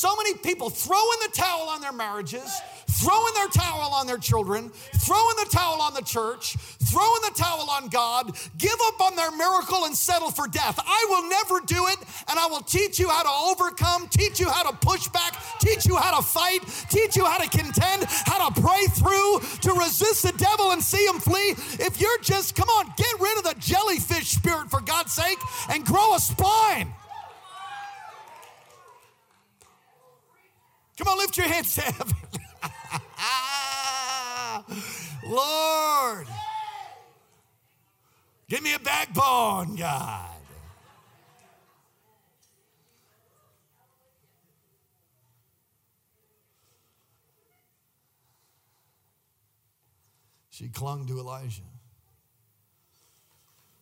[0.00, 2.58] So many people throwing the towel on their marriages,
[2.88, 6.56] throwing their towel on their children, throwing the towel on the church,
[6.90, 10.80] throwing the towel on God, give up on their miracle and settle for death.
[10.82, 11.98] I will never do it,
[12.30, 15.84] and I will teach you how to overcome, teach you how to push back, teach
[15.84, 20.22] you how to fight, teach you how to contend, how to pray through, to resist
[20.22, 21.50] the devil and see him flee.
[21.78, 25.84] If you're just, come on, get rid of the jellyfish spirit for God's sake and
[25.84, 26.90] grow a spine.
[31.00, 32.14] Come on, lift your hands to heaven.
[35.26, 36.26] Lord,
[38.50, 40.28] give me a backbone, God.
[50.50, 51.62] She clung to Elijah.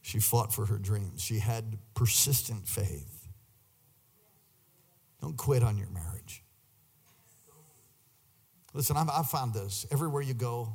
[0.02, 1.20] She fought for her dreams.
[1.20, 3.26] She had persistent faith.
[5.20, 6.44] Don't quit on your marriage.
[8.74, 9.86] Listen, I've, I've found this.
[9.90, 10.72] Everywhere you go,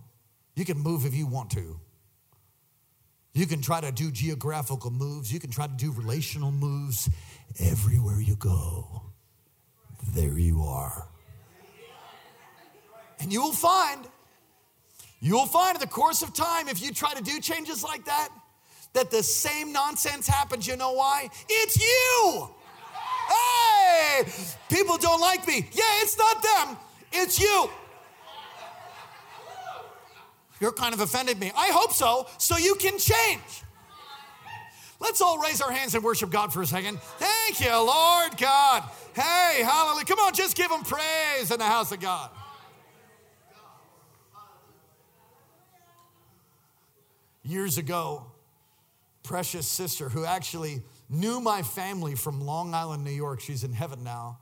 [0.56, 1.80] you can move if you want to.
[3.34, 7.10] You can try to do geographical moves, you can try to do relational moves.
[7.60, 9.04] Everywhere you go,
[10.14, 11.08] there you are.
[13.20, 14.06] And you will find,
[15.20, 18.06] you will find in the course of time, if you try to do changes like
[18.06, 18.30] that,
[18.94, 20.68] that the same nonsense happens.
[20.68, 21.30] You know why?
[21.50, 22.50] It's you.
[23.28, 24.26] Hey,
[24.70, 25.68] people don't like me.
[25.72, 26.78] Yeah, it's not them,
[27.12, 27.70] it's you.
[30.60, 31.52] You're kind of offended me.
[31.56, 33.63] I hope so, so you can change.
[35.00, 37.00] Let's all raise our hands and worship God for a second.
[37.02, 38.84] Thank you, Lord God.
[39.13, 40.06] Hey, hallelujah.
[40.06, 42.30] Come on, just give him praise in the house of God.
[47.44, 48.28] Years ago,
[49.24, 54.04] precious sister who actually knew my family from Long Island, New York, she's in heaven
[54.04, 54.39] now.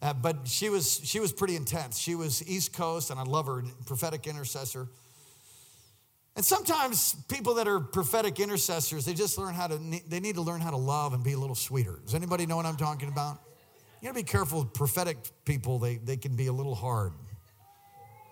[0.00, 1.98] Uh, but she was she was pretty intense.
[1.98, 4.88] She was East Coast, and I love her, prophetic intercessor.
[6.38, 10.40] And sometimes people that are prophetic intercessors, they just learn how to they need to
[10.40, 11.98] learn how to love and be a little sweeter.
[12.04, 13.40] Does anybody know what I'm talking about?
[14.00, 17.12] You gotta be careful with prophetic people, they, they can be a little hard.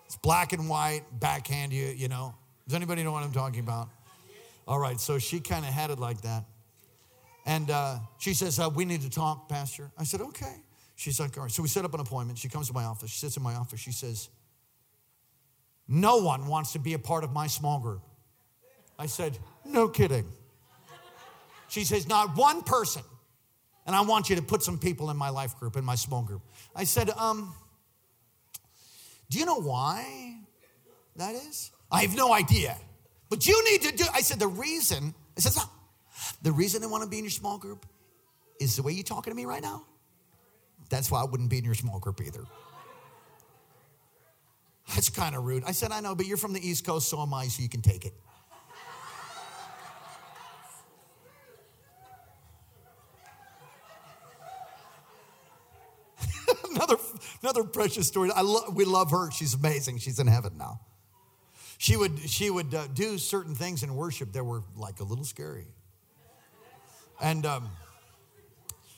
[0.05, 2.33] It's black and white, backhand you, you know.
[2.65, 3.89] Does anybody know what I'm talking about?
[4.69, 6.45] All right, so she kind of had it like that.
[7.45, 9.91] And uh, she says, uh, We need to talk, Pastor.
[9.97, 10.55] I said, Okay.
[10.95, 11.51] She's like, All right.
[11.51, 12.39] So we set up an appointment.
[12.39, 13.11] She comes to my office.
[13.11, 13.81] She sits in my office.
[13.81, 14.29] She says,
[15.87, 18.01] No one wants to be a part of my small group.
[18.99, 20.25] I said, No kidding.
[21.69, 23.03] She says, Not one person.
[23.85, 26.23] And I want you to put some people in my life group, in my small
[26.23, 26.41] group.
[26.75, 27.53] I said, Um,
[29.29, 30.35] do you know why
[31.15, 31.71] that is?
[31.91, 32.77] I have no idea.
[33.29, 35.61] But you need to do, I said, the reason, I said,
[36.41, 37.85] the reason I want to be in your small group
[38.59, 39.83] is the way you're talking to me right now.
[40.89, 42.43] That's why I wouldn't be in your small group either.
[44.89, 45.63] That's kind of rude.
[45.65, 47.69] I said, I know, but you're from the East Coast, so am I, so you
[47.69, 48.13] can take it.
[56.69, 56.95] another,
[57.41, 58.31] another precious story.
[58.33, 59.29] I lo- we love her.
[59.31, 59.97] She's amazing.
[59.99, 60.79] She's in heaven now.
[61.77, 65.25] She would, she would uh, do certain things in worship that were like a little
[65.25, 65.67] scary.
[67.21, 67.69] And um,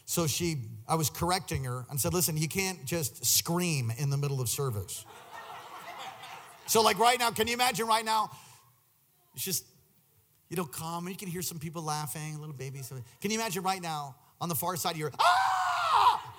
[0.06, 4.18] so she, I was correcting her and said, listen, you can't just scream in the
[4.18, 5.06] middle of service.
[6.70, 8.30] So, like right now, can you imagine right now?
[9.34, 9.66] It's just,
[10.50, 12.94] you know, calm, you can hear some people laughing, little babies.
[13.20, 16.34] Can you imagine right now on the far side of your, ah!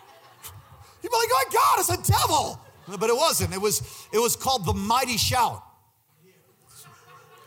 [1.03, 2.61] You'd be like, oh my God, it's a devil.
[2.87, 3.53] But it wasn't.
[3.53, 5.65] It was, it was called the mighty shout.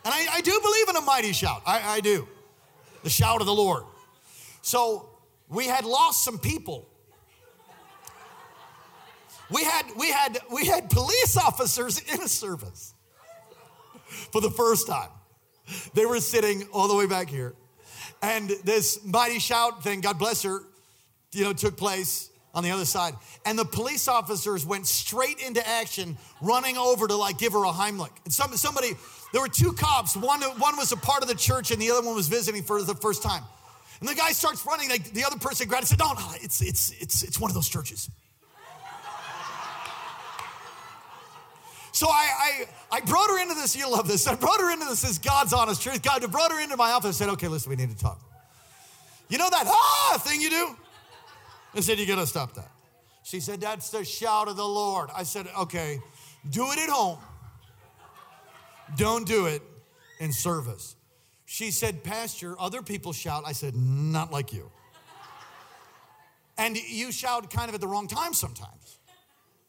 [0.05, 1.61] And I, I do believe in a mighty shout.
[1.65, 2.27] I, I do.
[3.03, 3.83] The shout of the Lord.
[4.61, 5.09] So
[5.47, 6.89] we had lost some people.
[9.53, 12.93] We had, we had, we had police officers in a service
[14.31, 15.09] for the first time.
[15.93, 17.53] They were sitting all the way back here.
[18.21, 20.61] And this mighty shout thing, God bless her,
[21.33, 23.13] you know, took place on the other side.
[23.45, 27.71] And the police officers went straight into action, running over to like give her a
[27.71, 28.11] Heimlich.
[28.25, 28.93] And some, somebody,
[29.33, 30.15] there were two cops.
[30.15, 32.81] One, one was a part of the church and the other one was visiting for
[32.81, 33.43] the first time.
[33.99, 34.89] And the guy starts running.
[34.89, 37.55] Like the other person grabbed and said, "No, no, it's it's it's it's one of
[37.55, 38.09] those churches."
[41.93, 43.75] So I, I, I brought her into this.
[43.75, 44.27] You love this.
[44.27, 45.01] I brought her into this.
[45.01, 46.01] This God's honest truth.
[46.01, 47.05] God brought her into my office.
[47.05, 48.19] and said, "Okay, listen, we need to talk."
[49.29, 50.75] You know that ah thing you do?
[51.73, 52.69] I said, "You gotta stop that."
[53.23, 55.99] She said, "That's the shout of the Lord." I said, "Okay,
[56.49, 57.19] do it at home."
[58.95, 59.61] Don't do it
[60.19, 60.95] in service.
[61.45, 63.43] She said, Pastor, other people shout.
[63.45, 64.71] I said, Not like you.
[66.57, 68.99] And you shout kind of at the wrong time sometimes.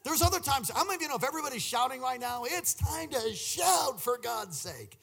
[0.04, 3.08] There's other times, how many of you know if everybody's shouting right now, it's time
[3.08, 4.98] to shout for God's sake?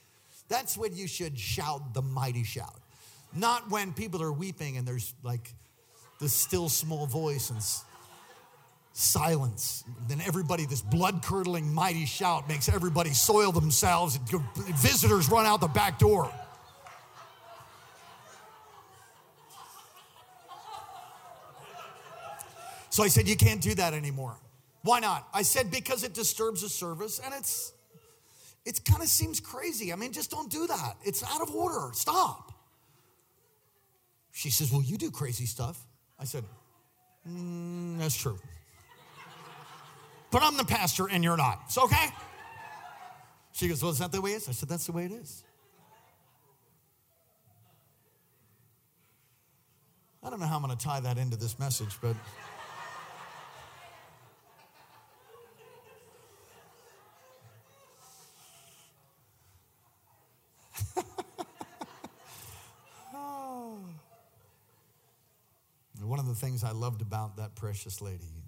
[0.48, 2.80] That's when you should shout the mighty shout.
[3.34, 5.54] Not when people are weeping and there's like
[6.20, 7.60] the still small voice and
[8.94, 9.84] silence.
[10.08, 14.18] Then everybody, this blood curdling, mighty shout makes everybody soil themselves.
[14.18, 16.32] And visitors run out the back door.
[22.90, 24.36] So I said, You can't do that anymore.
[24.84, 25.28] Why not?
[25.34, 27.74] I said, Because it disturbs the service and it's.
[28.64, 29.92] It kind of seems crazy.
[29.92, 30.94] I mean, just don't do that.
[31.04, 31.90] It's out of order.
[31.94, 32.52] Stop.
[34.32, 35.80] She says, Well, you do crazy stuff.
[36.20, 36.44] I said,
[37.28, 38.38] mm, That's true
[40.32, 41.62] but I'm the pastor and you're not.
[41.66, 42.08] It's okay?
[43.52, 44.50] She goes, Well, is that the way it is?
[44.50, 45.44] I said, That's the way it is.
[50.24, 52.16] I don't know how I'm going to tie that into this message, but.
[66.04, 68.44] One of the things I loved about that precious lady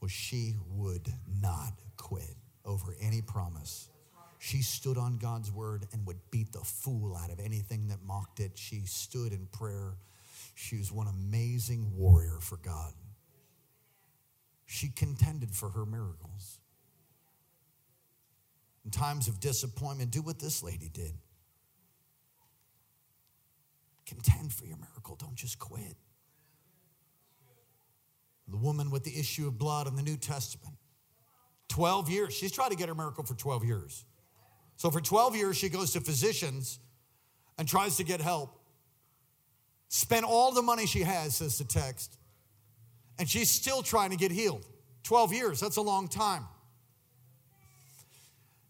[0.00, 1.08] was she would
[1.40, 3.88] not quit over any promise.
[4.38, 8.40] She stood on God's word and would beat the fool out of anything that mocked
[8.40, 8.52] it.
[8.54, 9.96] She stood in prayer.
[10.54, 12.92] She was one amazing warrior for God.
[14.66, 16.58] She contended for her miracles.
[18.84, 21.12] In times of disappointment, do what this lady did.
[24.06, 25.14] Contend for your miracle.
[25.14, 25.96] Don't just quit
[28.48, 30.74] the woman with the issue of blood in the New Testament.
[31.68, 32.34] 12 years.
[32.34, 34.04] She's tried to get her miracle for 12 years.
[34.76, 36.78] So for 12 years, she goes to physicians
[37.58, 38.58] and tries to get help.
[39.88, 42.18] Spent all the money she has, says the text,
[43.18, 44.66] And she's still trying to get healed.
[45.04, 46.46] 12 years, that's a long time.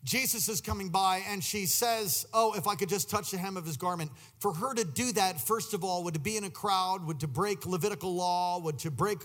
[0.05, 3.57] Jesus is coming by and she says, Oh, if I could just touch the hem
[3.57, 4.11] of his garment.
[4.41, 7.20] For her to do that, first of all, would to be in a crowd, would
[7.20, 9.18] to break Levitical law, would to break,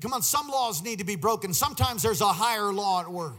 [0.00, 1.52] come on, some laws need to be broken.
[1.52, 3.36] Sometimes there's a higher law at work.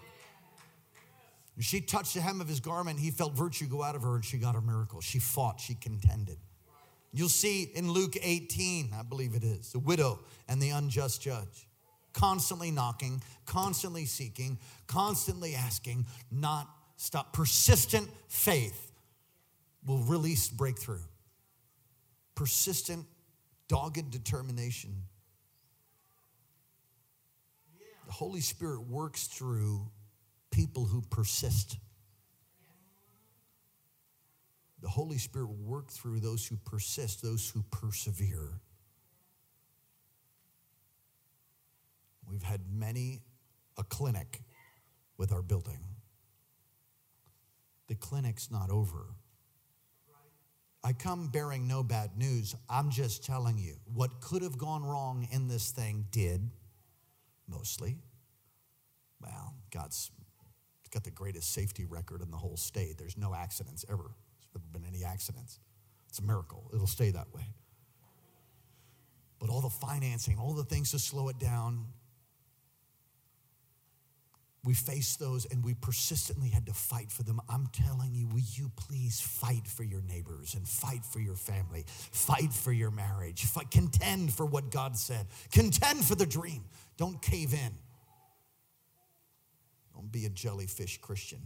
[1.60, 4.26] She touched the hem of his garment, he felt virtue go out of her, and
[4.26, 5.00] she got her miracle.
[5.00, 6.38] She fought, she contended.
[7.14, 11.68] You'll see in Luke 18, I believe it is, the widow and the unjust judge
[12.14, 16.68] constantly knocking, constantly seeking, constantly asking, not
[16.98, 17.34] stop.
[17.34, 18.92] Persistent faith
[19.86, 21.04] will release breakthrough.
[22.36, 23.06] Persistent,
[23.68, 25.04] dogged determination.
[28.12, 29.90] The Holy Spirit works through
[30.52, 31.78] people who persist.
[34.82, 38.60] The Holy Spirit will work through those who persist, those who persevere.
[42.30, 43.22] We've had many
[43.78, 44.42] a clinic
[45.18, 45.80] with our building.
[47.88, 49.06] The clinic's not over.
[50.84, 52.56] I come bearing no bad news.
[52.70, 56.52] I'm just telling you what could have gone wrong in this thing did,
[57.52, 57.98] mostly.
[59.22, 60.10] Well, God's
[60.92, 62.98] got the greatest safety record in the whole state.
[62.98, 64.04] There's no accidents ever.
[64.04, 65.60] There's never been any accidents.
[66.10, 66.70] It's a miracle.
[66.74, 67.54] It'll stay that way.
[69.40, 71.86] But all the financing, all the things to slow it down,
[74.64, 77.42] we faced those and we persistently had to fight for them.
[77.50, 81.86] I'm telling you, will you please fight for your neighbors and fight for your family,
[81.88, 86.64] fight for your marriage, fight, contend for what God said, contend for the dream.
[86.98, 87.74] Don't cave in.
[89.96, 91.42] Don't be a jellyfish Christian.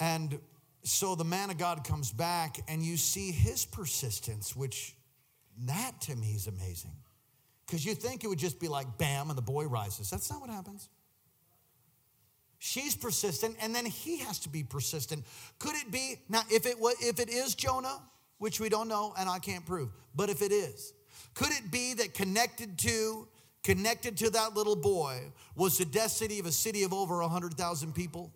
[0.00, 0.38] And
[0.84, 4.94] so the man of God comes back, and you see his persistence, which
[5.66, 6.92] that to me is amazing.
[7.68, 10.08] Because you think it would just be like bam and the boy rises.
[10.08, 10.88] That's not what happens.
[12.58, 15.22] She's persistent, and then he has to be persistent.
[15.58, 18.00] Could it be now if it was if it is Jonah,
[18.38, 20.94] which we don't know and I can't prove, but if it is,
[21.34, 23.28] could it be that connected to
[23.62, 25.20] connected to that little boy
[25.54, 28.32] was the destiny of a city of over 100,000 people?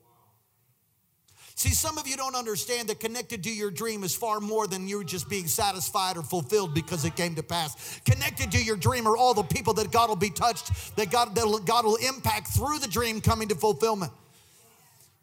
[1.54, 4.88] See, some of you don't understand that connected to your dream is far more than
[4.88, 8.00] you just being satisfied or fulfilled because it came to pass.
[8.04, 11.34] Connected to your dream are all the people that God will be touched, that God,
[11.34, 14.12] that God will impact through the dream coming to fulfillment.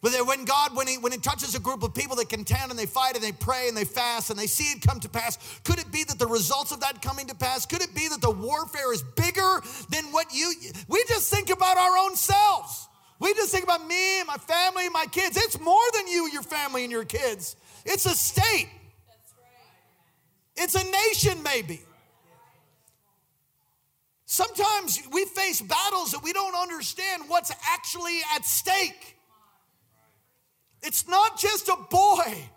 [0.01, 2.79] But when God, when he, when he touches a group of people that contend and
[2.79, 5.37] they fight and they pray and they fast and they see it come to pass,
[5.65, 8.21] could it be that the results of that coming to pass, could it be that
[8.21, 10.53] the warfare is bigger than what you,
[10.87, 12.87] we just think about our own selves.
[13.19, 15.35] We just think about me and my family and my kids.
[15.37, 17.57] It's more than you, your family, and your kids.
[17.85, 18.69] It's a state.
[20.55, 21.81] It's a nation, maybe.
[24.25, 29.17] Sometimes we face battles that we don't understand what's actually at stake.
[30.81, 32.49] It's not just a boy.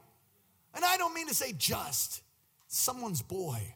[0.74, 2.22] And I don't mean to say just,
[2.68, 3.74] someone's boy.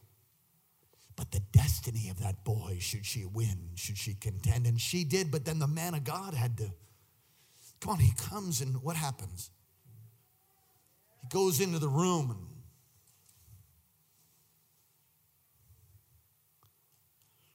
[1.17, 4.67] But the destiny of that boy, should she win, should she contend?
[4.67, 6.71] And she did, but then the man of God had to.
[7.81, 9.49] Come on, he comes and what happens?
[11.21, 12.47] He goes into the room and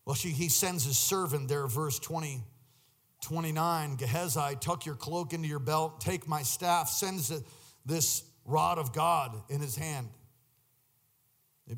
[0.05, 2.43] Well, she, he sends his servant there, verse 20,
[3.23, 3.97] 29.
[3.97, 7.33] Gehazi, tuck your cloak into your belt, take my staff, sends
[7.87, 10.09] this rod of God in his hand.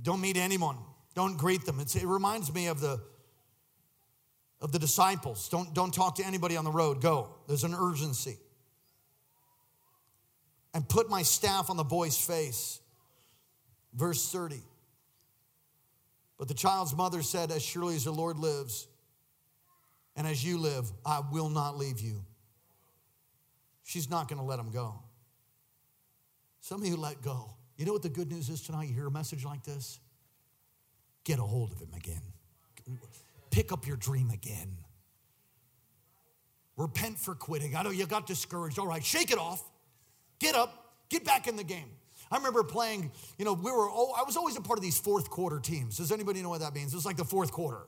[0.02, 0.78] Don't meet anyone.
[1.14, 1.80] Don't greet them.
[1.80, 3.00] It's, it reminds me of the
[4.64, 5.50] of the disciples.
[5.50, 7.02] Don't, don't talk to anybody on the road.
[7.02, 7.28] Go.
[7.46, 8.38] There's an urgency.
[10.72, 12.80] And put my staff on the boy's face.
[13.92, 14.56] Verse 30.
[16.38, 18.88] But the child's mother said, As surely as the Lord lives,
[20.16, 22.24] and as you live, I will not leave you.
[23.82, 24.94] She's not going to let him go.
[26.60, 27.50] Some of you let go.
[27.76, 28.88] You know what the good news is tonight?
[28.88, 30.00] You hear a message like this?
[31.24, 32.22] Get a hold of him again.
[33.50, 34.76] Pick up your dream again.
[36.76, 37.76] Repent for quitting.
[37.76, 38.78] I know you got discouraged.
[38.78, 39.62] All right, shake it off.
[40.38, 40.92] Get up.
[41.08, 41.88] Get back in the game.
[42.30, 44.98] I remember playing, you know, we were, oh, I was always a part of these
[44.98, 45.98] fourth quarter teams.
[45.98, 46.92] Does anybody know what that means?
[46.92, 47.82] It was like the fourth quarter.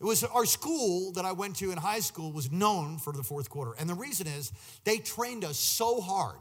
[0.00, 3.24] It was our school that I went to in high school was known for the
[3.24, 3.74] fourth quarter.
[3.78, 4.52] And the reason is
[4.84, 6.38] they trained us so hard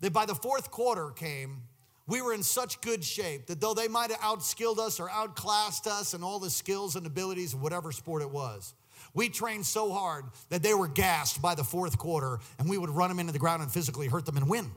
[0.00, 1.62] that by the fourth quarter came,
[2.08, 5.86] we were in such good shape that though they might have outskilled us or outclassed
[5.86, 8.74] us in all the skills and abilities of whatever sport it was,
[9.14, 12.88] we trained so hard that they were gassed by the fourth quarter and we would
[12.88, 14.70] run them into the ground and physically hurt them and win.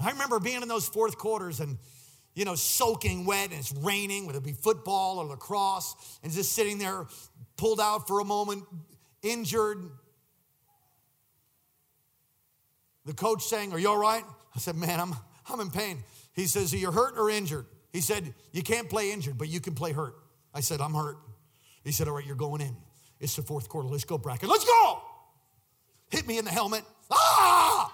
[0.00, 1.78] I remember being in those fourth quarters and,
[2.34, 6.52] you know, soaking wet and it's raining, whether it be football or lacrosse, and just
[6.52, 7.06] sitting there
[7.56, 8.64] pulled out for a moment,
[9.22, 9.90] injured.
[13.06, 14.24] The coach saying, Are you all right?
[14.54, 15.14] I said, Man, I'm,
[15.48, 16.02] I'm in pain.
[16.34, 17.66] He says, Are you hurt or injured?
[17.92, 20.14] He said, You can't play injured, but you can play hurt.
[20.54, 21.16] I said, I'm hurt.
[21.84, 22.76] He said, All right, you're going in.
[23.18, 23.88] It's the fourth quarter.
[23.88, 24.48] Let's go, Bracken.
[24.48, 25.02] Let's go.
[26.10, 26.84] Hit me in the helmet.
[27.10, 27.92] Ah!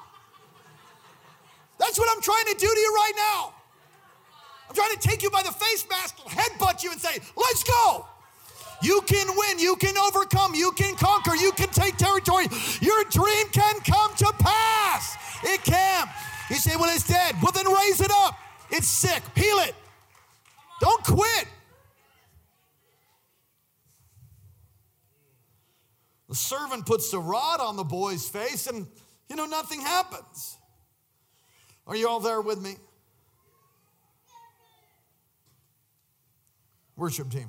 [1.79, 3.55] That's what I'm trying to do to you right now.
[4.69, 8.07] I'm trying to take you by the face mask, headbutt you, and say, Let's go.
[8.83, 9.59] You can win.
[9.59, 10.55] You can overcome.
[10.55, 11.35] You can conquer.
[11.35, 12.47] You can take territory.
[12.81, 15.17] Your dream can come to pass.
[15.45, 16.09] It can.
[16.51, 17.35] You say, Well, it's dead.
[17.43, 18.39] Well, then raise it up.
[18.71, 19.23] It's sick.
[19.35, 19.75] Heal it.
[20.81, 21.47] Don't quit.
[26.29, 28.87] The servant puts the rod on the boy's face, and
[29.29, 30.57] you know, nothing happens.
[31.87, 32.77] Are you all there with me?
[36.97, 37.49] Worship team.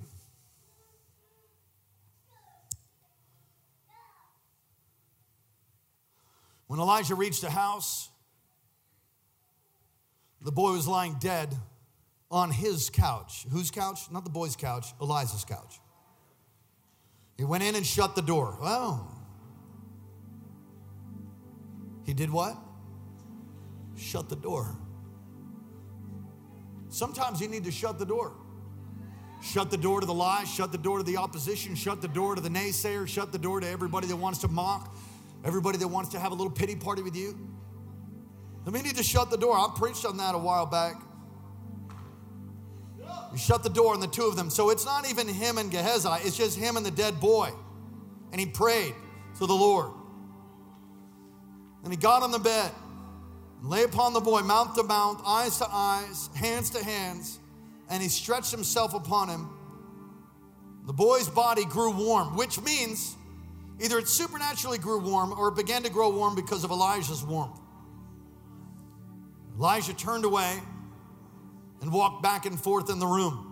[6.68, 8.10] When Elijah reached the house,
[10.42, 11.56] the boy was lying dead
[12.30, 13.46] on his couch.
[13.52, 14.12] Whose couch?
[14.12, 15.80] Not the boy's couch, Elijah's couch.
[17.38, 18.58] He went in and shut the door.
[18.62, 19.14] Well,
[22.06, 22.58] he did what?
[23.96, 24.76] Shut the door.
[26.90, 28.34] Sometimes you need to shut the door.
[29.42, 32.36] Shut the door to the lies, shut the door to the opposition, shut the door
[32.36, 34.96] to the naysayer, shut the door to everybody that wants to mock,
[35.48, 37.30] everybody that wants to have a little pity party with you.
[38.66, 39.56] And we need to shut the door.
[39.56, 41.02] I preached on that a while back.
[43.32, 44.50] You shut the door on the two of them.
[44.50, 47.50] So it's not even him and Gehazi, it's just him and the dead boy.
[48.34, 48.94] And he prayed
[49.40, 49.92] to the Lord.
[51.84, 52.72] And he got on the bed,
[53.62, 57.40] lay upon the boy, mouth to mouth, eyes to eyes, hands to hands,
[57.90, 59.50] and he stretched himself upon him.
[60.86, 63.16] The boy's body grew warm, which means
[63.82, 67.60] either it supernaturally grew warm or it began to grow warm because of Elijah's warmth.
[69.58, 70.60] Elijah turned away
[71.82, 73.44] and walked back and forth in the room.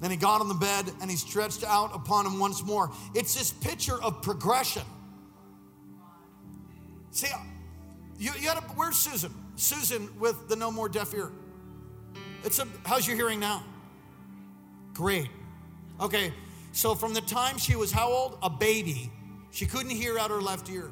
[0.00, 2.90] Then he got on the bed and he stretched out upon him once more.
[3.14, 4.82] It's this picture of progression.
[7.10, 7.28] See,
[8.18, 9.32] you, you gotta, where's Susan?
[9.56, 11.30] Susan with the No More Deaf Ear.
[12.44, 13.64] It's a, how's your hearing now?
[14.92, 15.28] Great.
[16.00, 16.32] Okay,
[16.74, 18.36] so from the time she was how old?
[18.42, 19.12] A baby,
[19.52, 20.90] she couldn't hear out her left ear.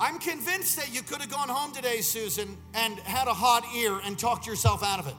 [0.00, 4.00] I'm convinced that you could have gone home today, Susan, and had a hot ear
[4.02, 5.14] and talked yourself out of it.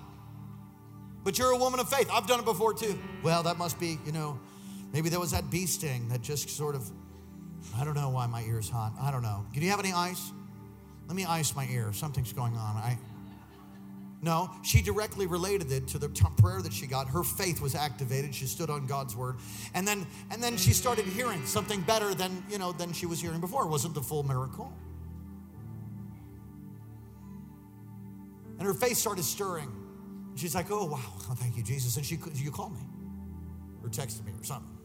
[1.24, 2.09] But you're a woman of faith.
[2.11, 2.99] I've done it before too.
[3.22, 4.39] Well, that must be, you know,
[4.91, 6.89] maybe there was that bee sting that just sort of,
[7.78, 8.93] I don't know why my ear's hot.
[8.99, 9.45] I don't know.
[9.53, 10.32] Do you have any ice?
[11.07, 11.93] Let me ice my ear.
[11.93, 12.78] Something's going on.
[12.78, 12.97] I.
[14.26, 17.08] No, she directly related it to the t- prayer that she got.
[17.08, 18.34] Her faith was activated.
[18.34, 19.36] She stood on God's word,
[19.76, 23.22] and then and then she started hearing something better than you know than she was
[23.22, 23.66] hearing before.
[23.66, 24.74] It wasn't the full miracle,
[28.58, 29.72] and her faith started stirring.
[30.34, 31.00] She's like, "Oh wow,
[31.30, 32.82] oh, thank you, Jesus." And she you called me,
[33.84, 34.76] or texted me, or something.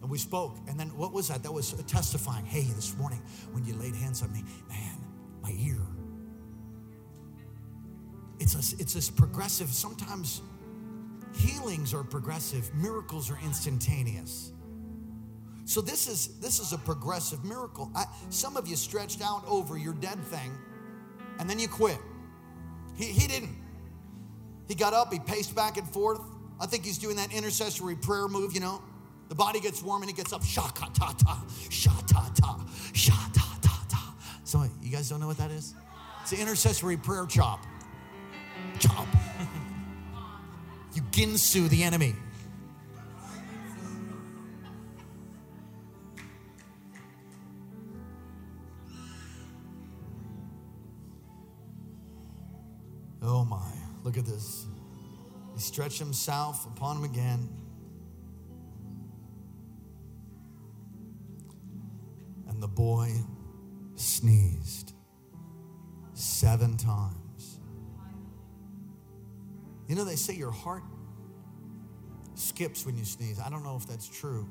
[0.00, 0.58] And we spoke.
[0.68, 1.42] And then what was that?
[1.42, 2.44] That was testifying.
[2.44, 5.04] Hey, this morning when you laid hands on me, man,
[5.42, 5.80] my ear
[8.40, 10.42] it's a, it's this progressive, sometimes
[11.34, 14.52] healings are progressive, miracles are instantaneous.
[15.66, 17.92] So this is this is a progressive miracle.
[17.94, 20.50] I, some of you stretched out over your dead thing,
[21.38, 21.98] and then you quit.
[22.96, 23.56] He, he didn't.
[24.66, 26.20] He got up, he paced back and forth.
[26.58, 28.82] I think he's doing that intercessory prayer move, you know.
[29.28, 33.14] The body gets warm and he gets up, shaka ta ta, sha ta ta, sha
[33.32, 34.14] ta ta ta.
[34.42, 35.74] So you guys don't know what that is?
[36.22, 37.64] It's the intercessory prayer chop.
[38.80, 39.06] Chop.
[40.94, 42.14] you ginsu the enemy.
[53.22, 53.70] Oh my,
[54.02, 54.66] look at this.
[55.54, 57.48] He stretched himself upon him again.
[62.48, 63.12] And the boy
[63.94, 64.94] sneezed
[66.14, 67.19] seven times.
[69.90, 70.84] You know, they say your heart
[72.36, 73.40] skips when you sneeze.
[73.40, 74.48] I don't know if that's true.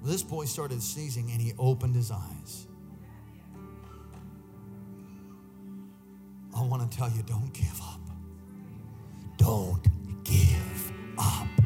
[0.00, 2.68] This boy started sneezing and he opened his eyes.
[6.56, 8.00] I want to tell you don't give up.
[9.38, 11.61] Don't give up.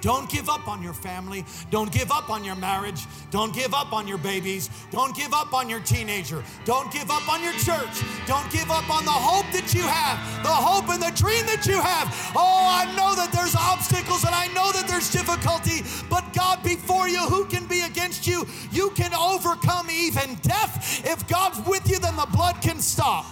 [0.00, 1.44] Don't give up on your family.
[1.70, 3.06] Don't give up on your marriage.
[3.30, 4.70] Don't give up on your babies.
[4.90, 6.42] Don't give up on your teenager.
[6.64, 8.02] Don't give up on your church.
[8.26, 11.66] Don't give up on the hope that you have, the hope and the dream that
[11.66, 12.08] you have.
[12.36, 17.08] Oh, I know that there's obstacles and I know that there's difficulty, but God before
[17.08, 18.46] you, who can be against you?
[18.70, 21.02] You can overcome even death.
[21.04, 23.26] If God's with you, then the blood can stop.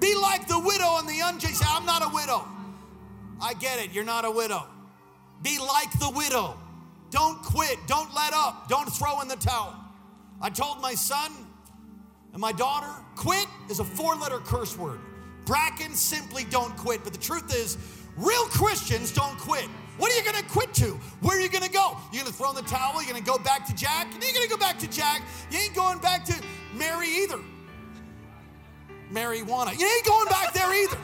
[0.00, 1.62] Be like the widow and the unjust.
[1.66, 2.46] I'm not a widow.
[3.40, 3.92] I get it.
[3.92, 4.66] You're not a widow.
[5.42, 6.56] Be like the widow.
[7.10, 7.78] Don't quit.
[7.86, 8.68] Don't let up.
[8.68, 9.74] Don't throw in the towel.
[10.40, 11.32] I told my son
[12.32, 15.00] and my daughter, quit is a four letter curse word.
[15.44, 17.02] Bracken simply don't quit.
[17.02, 17.76] But the truth is,
[18.16, 19.68] real Christians don't quit.
[19.98, 20.92] What are you going to quit to?
[21.20, 21.96] Where are you going to go?
[22.12, 23.02] You're going to throw in the towel?
[23.02, 24.06] You're going to go back to Jack?
[24.08, 25.22] You ain't going to go back to Jack.
[25.50, 26.34] You ain't going back to
[26.74, 27.38] Mary either.
[29.12, 29.78] Marijuana.
[29.78, 30.96] You ain't going back there either.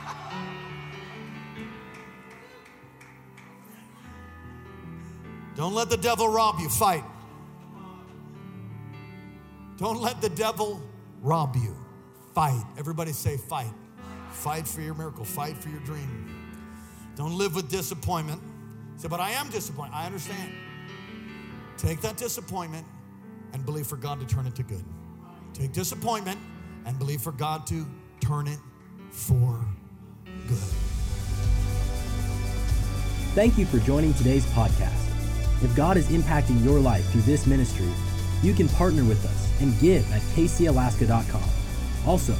[5.57, 6.69] Don't let the devil rob you.
[6.69, 7.05] Fight.
[9.79, 10.81] Don't let the devil
[11.23, 11.75] rob you.
[12.35, 12.63] Fight.
[12.79, 13.73] Everybody say fight.
[14.31, 15.25] Fight for your miracle.
[15.25, 16.31] Fight for your dream.
[17.17, 18.43] Don't live with disappointment.
[18.97, 19.95] Say, but I am disappointed.
[19.95, 20.53] I understand.
[21.79, 22.87] Take that disappointment
[23.53, 24.85] and believe for God to turn it to good.
[25.55, 26.39] Take disappointment
[26.85, 27.87] and believe for God to
[28.21, 28.59] turn it
[29.11, 29.65] for
[30.47, 30.57] good.
[33.35, 35.06] Thank you for joining today's podcast.
[35.63, 37.89] If God is impacting your life through this ministry,
[38.43, 41.49] you can partner with us and give at kcalaska.com.
[42.07, 42.35] Also,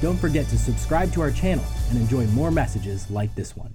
[0.00, 3.74] don't forget to subscribe to our channel and enjoy more messages like this one.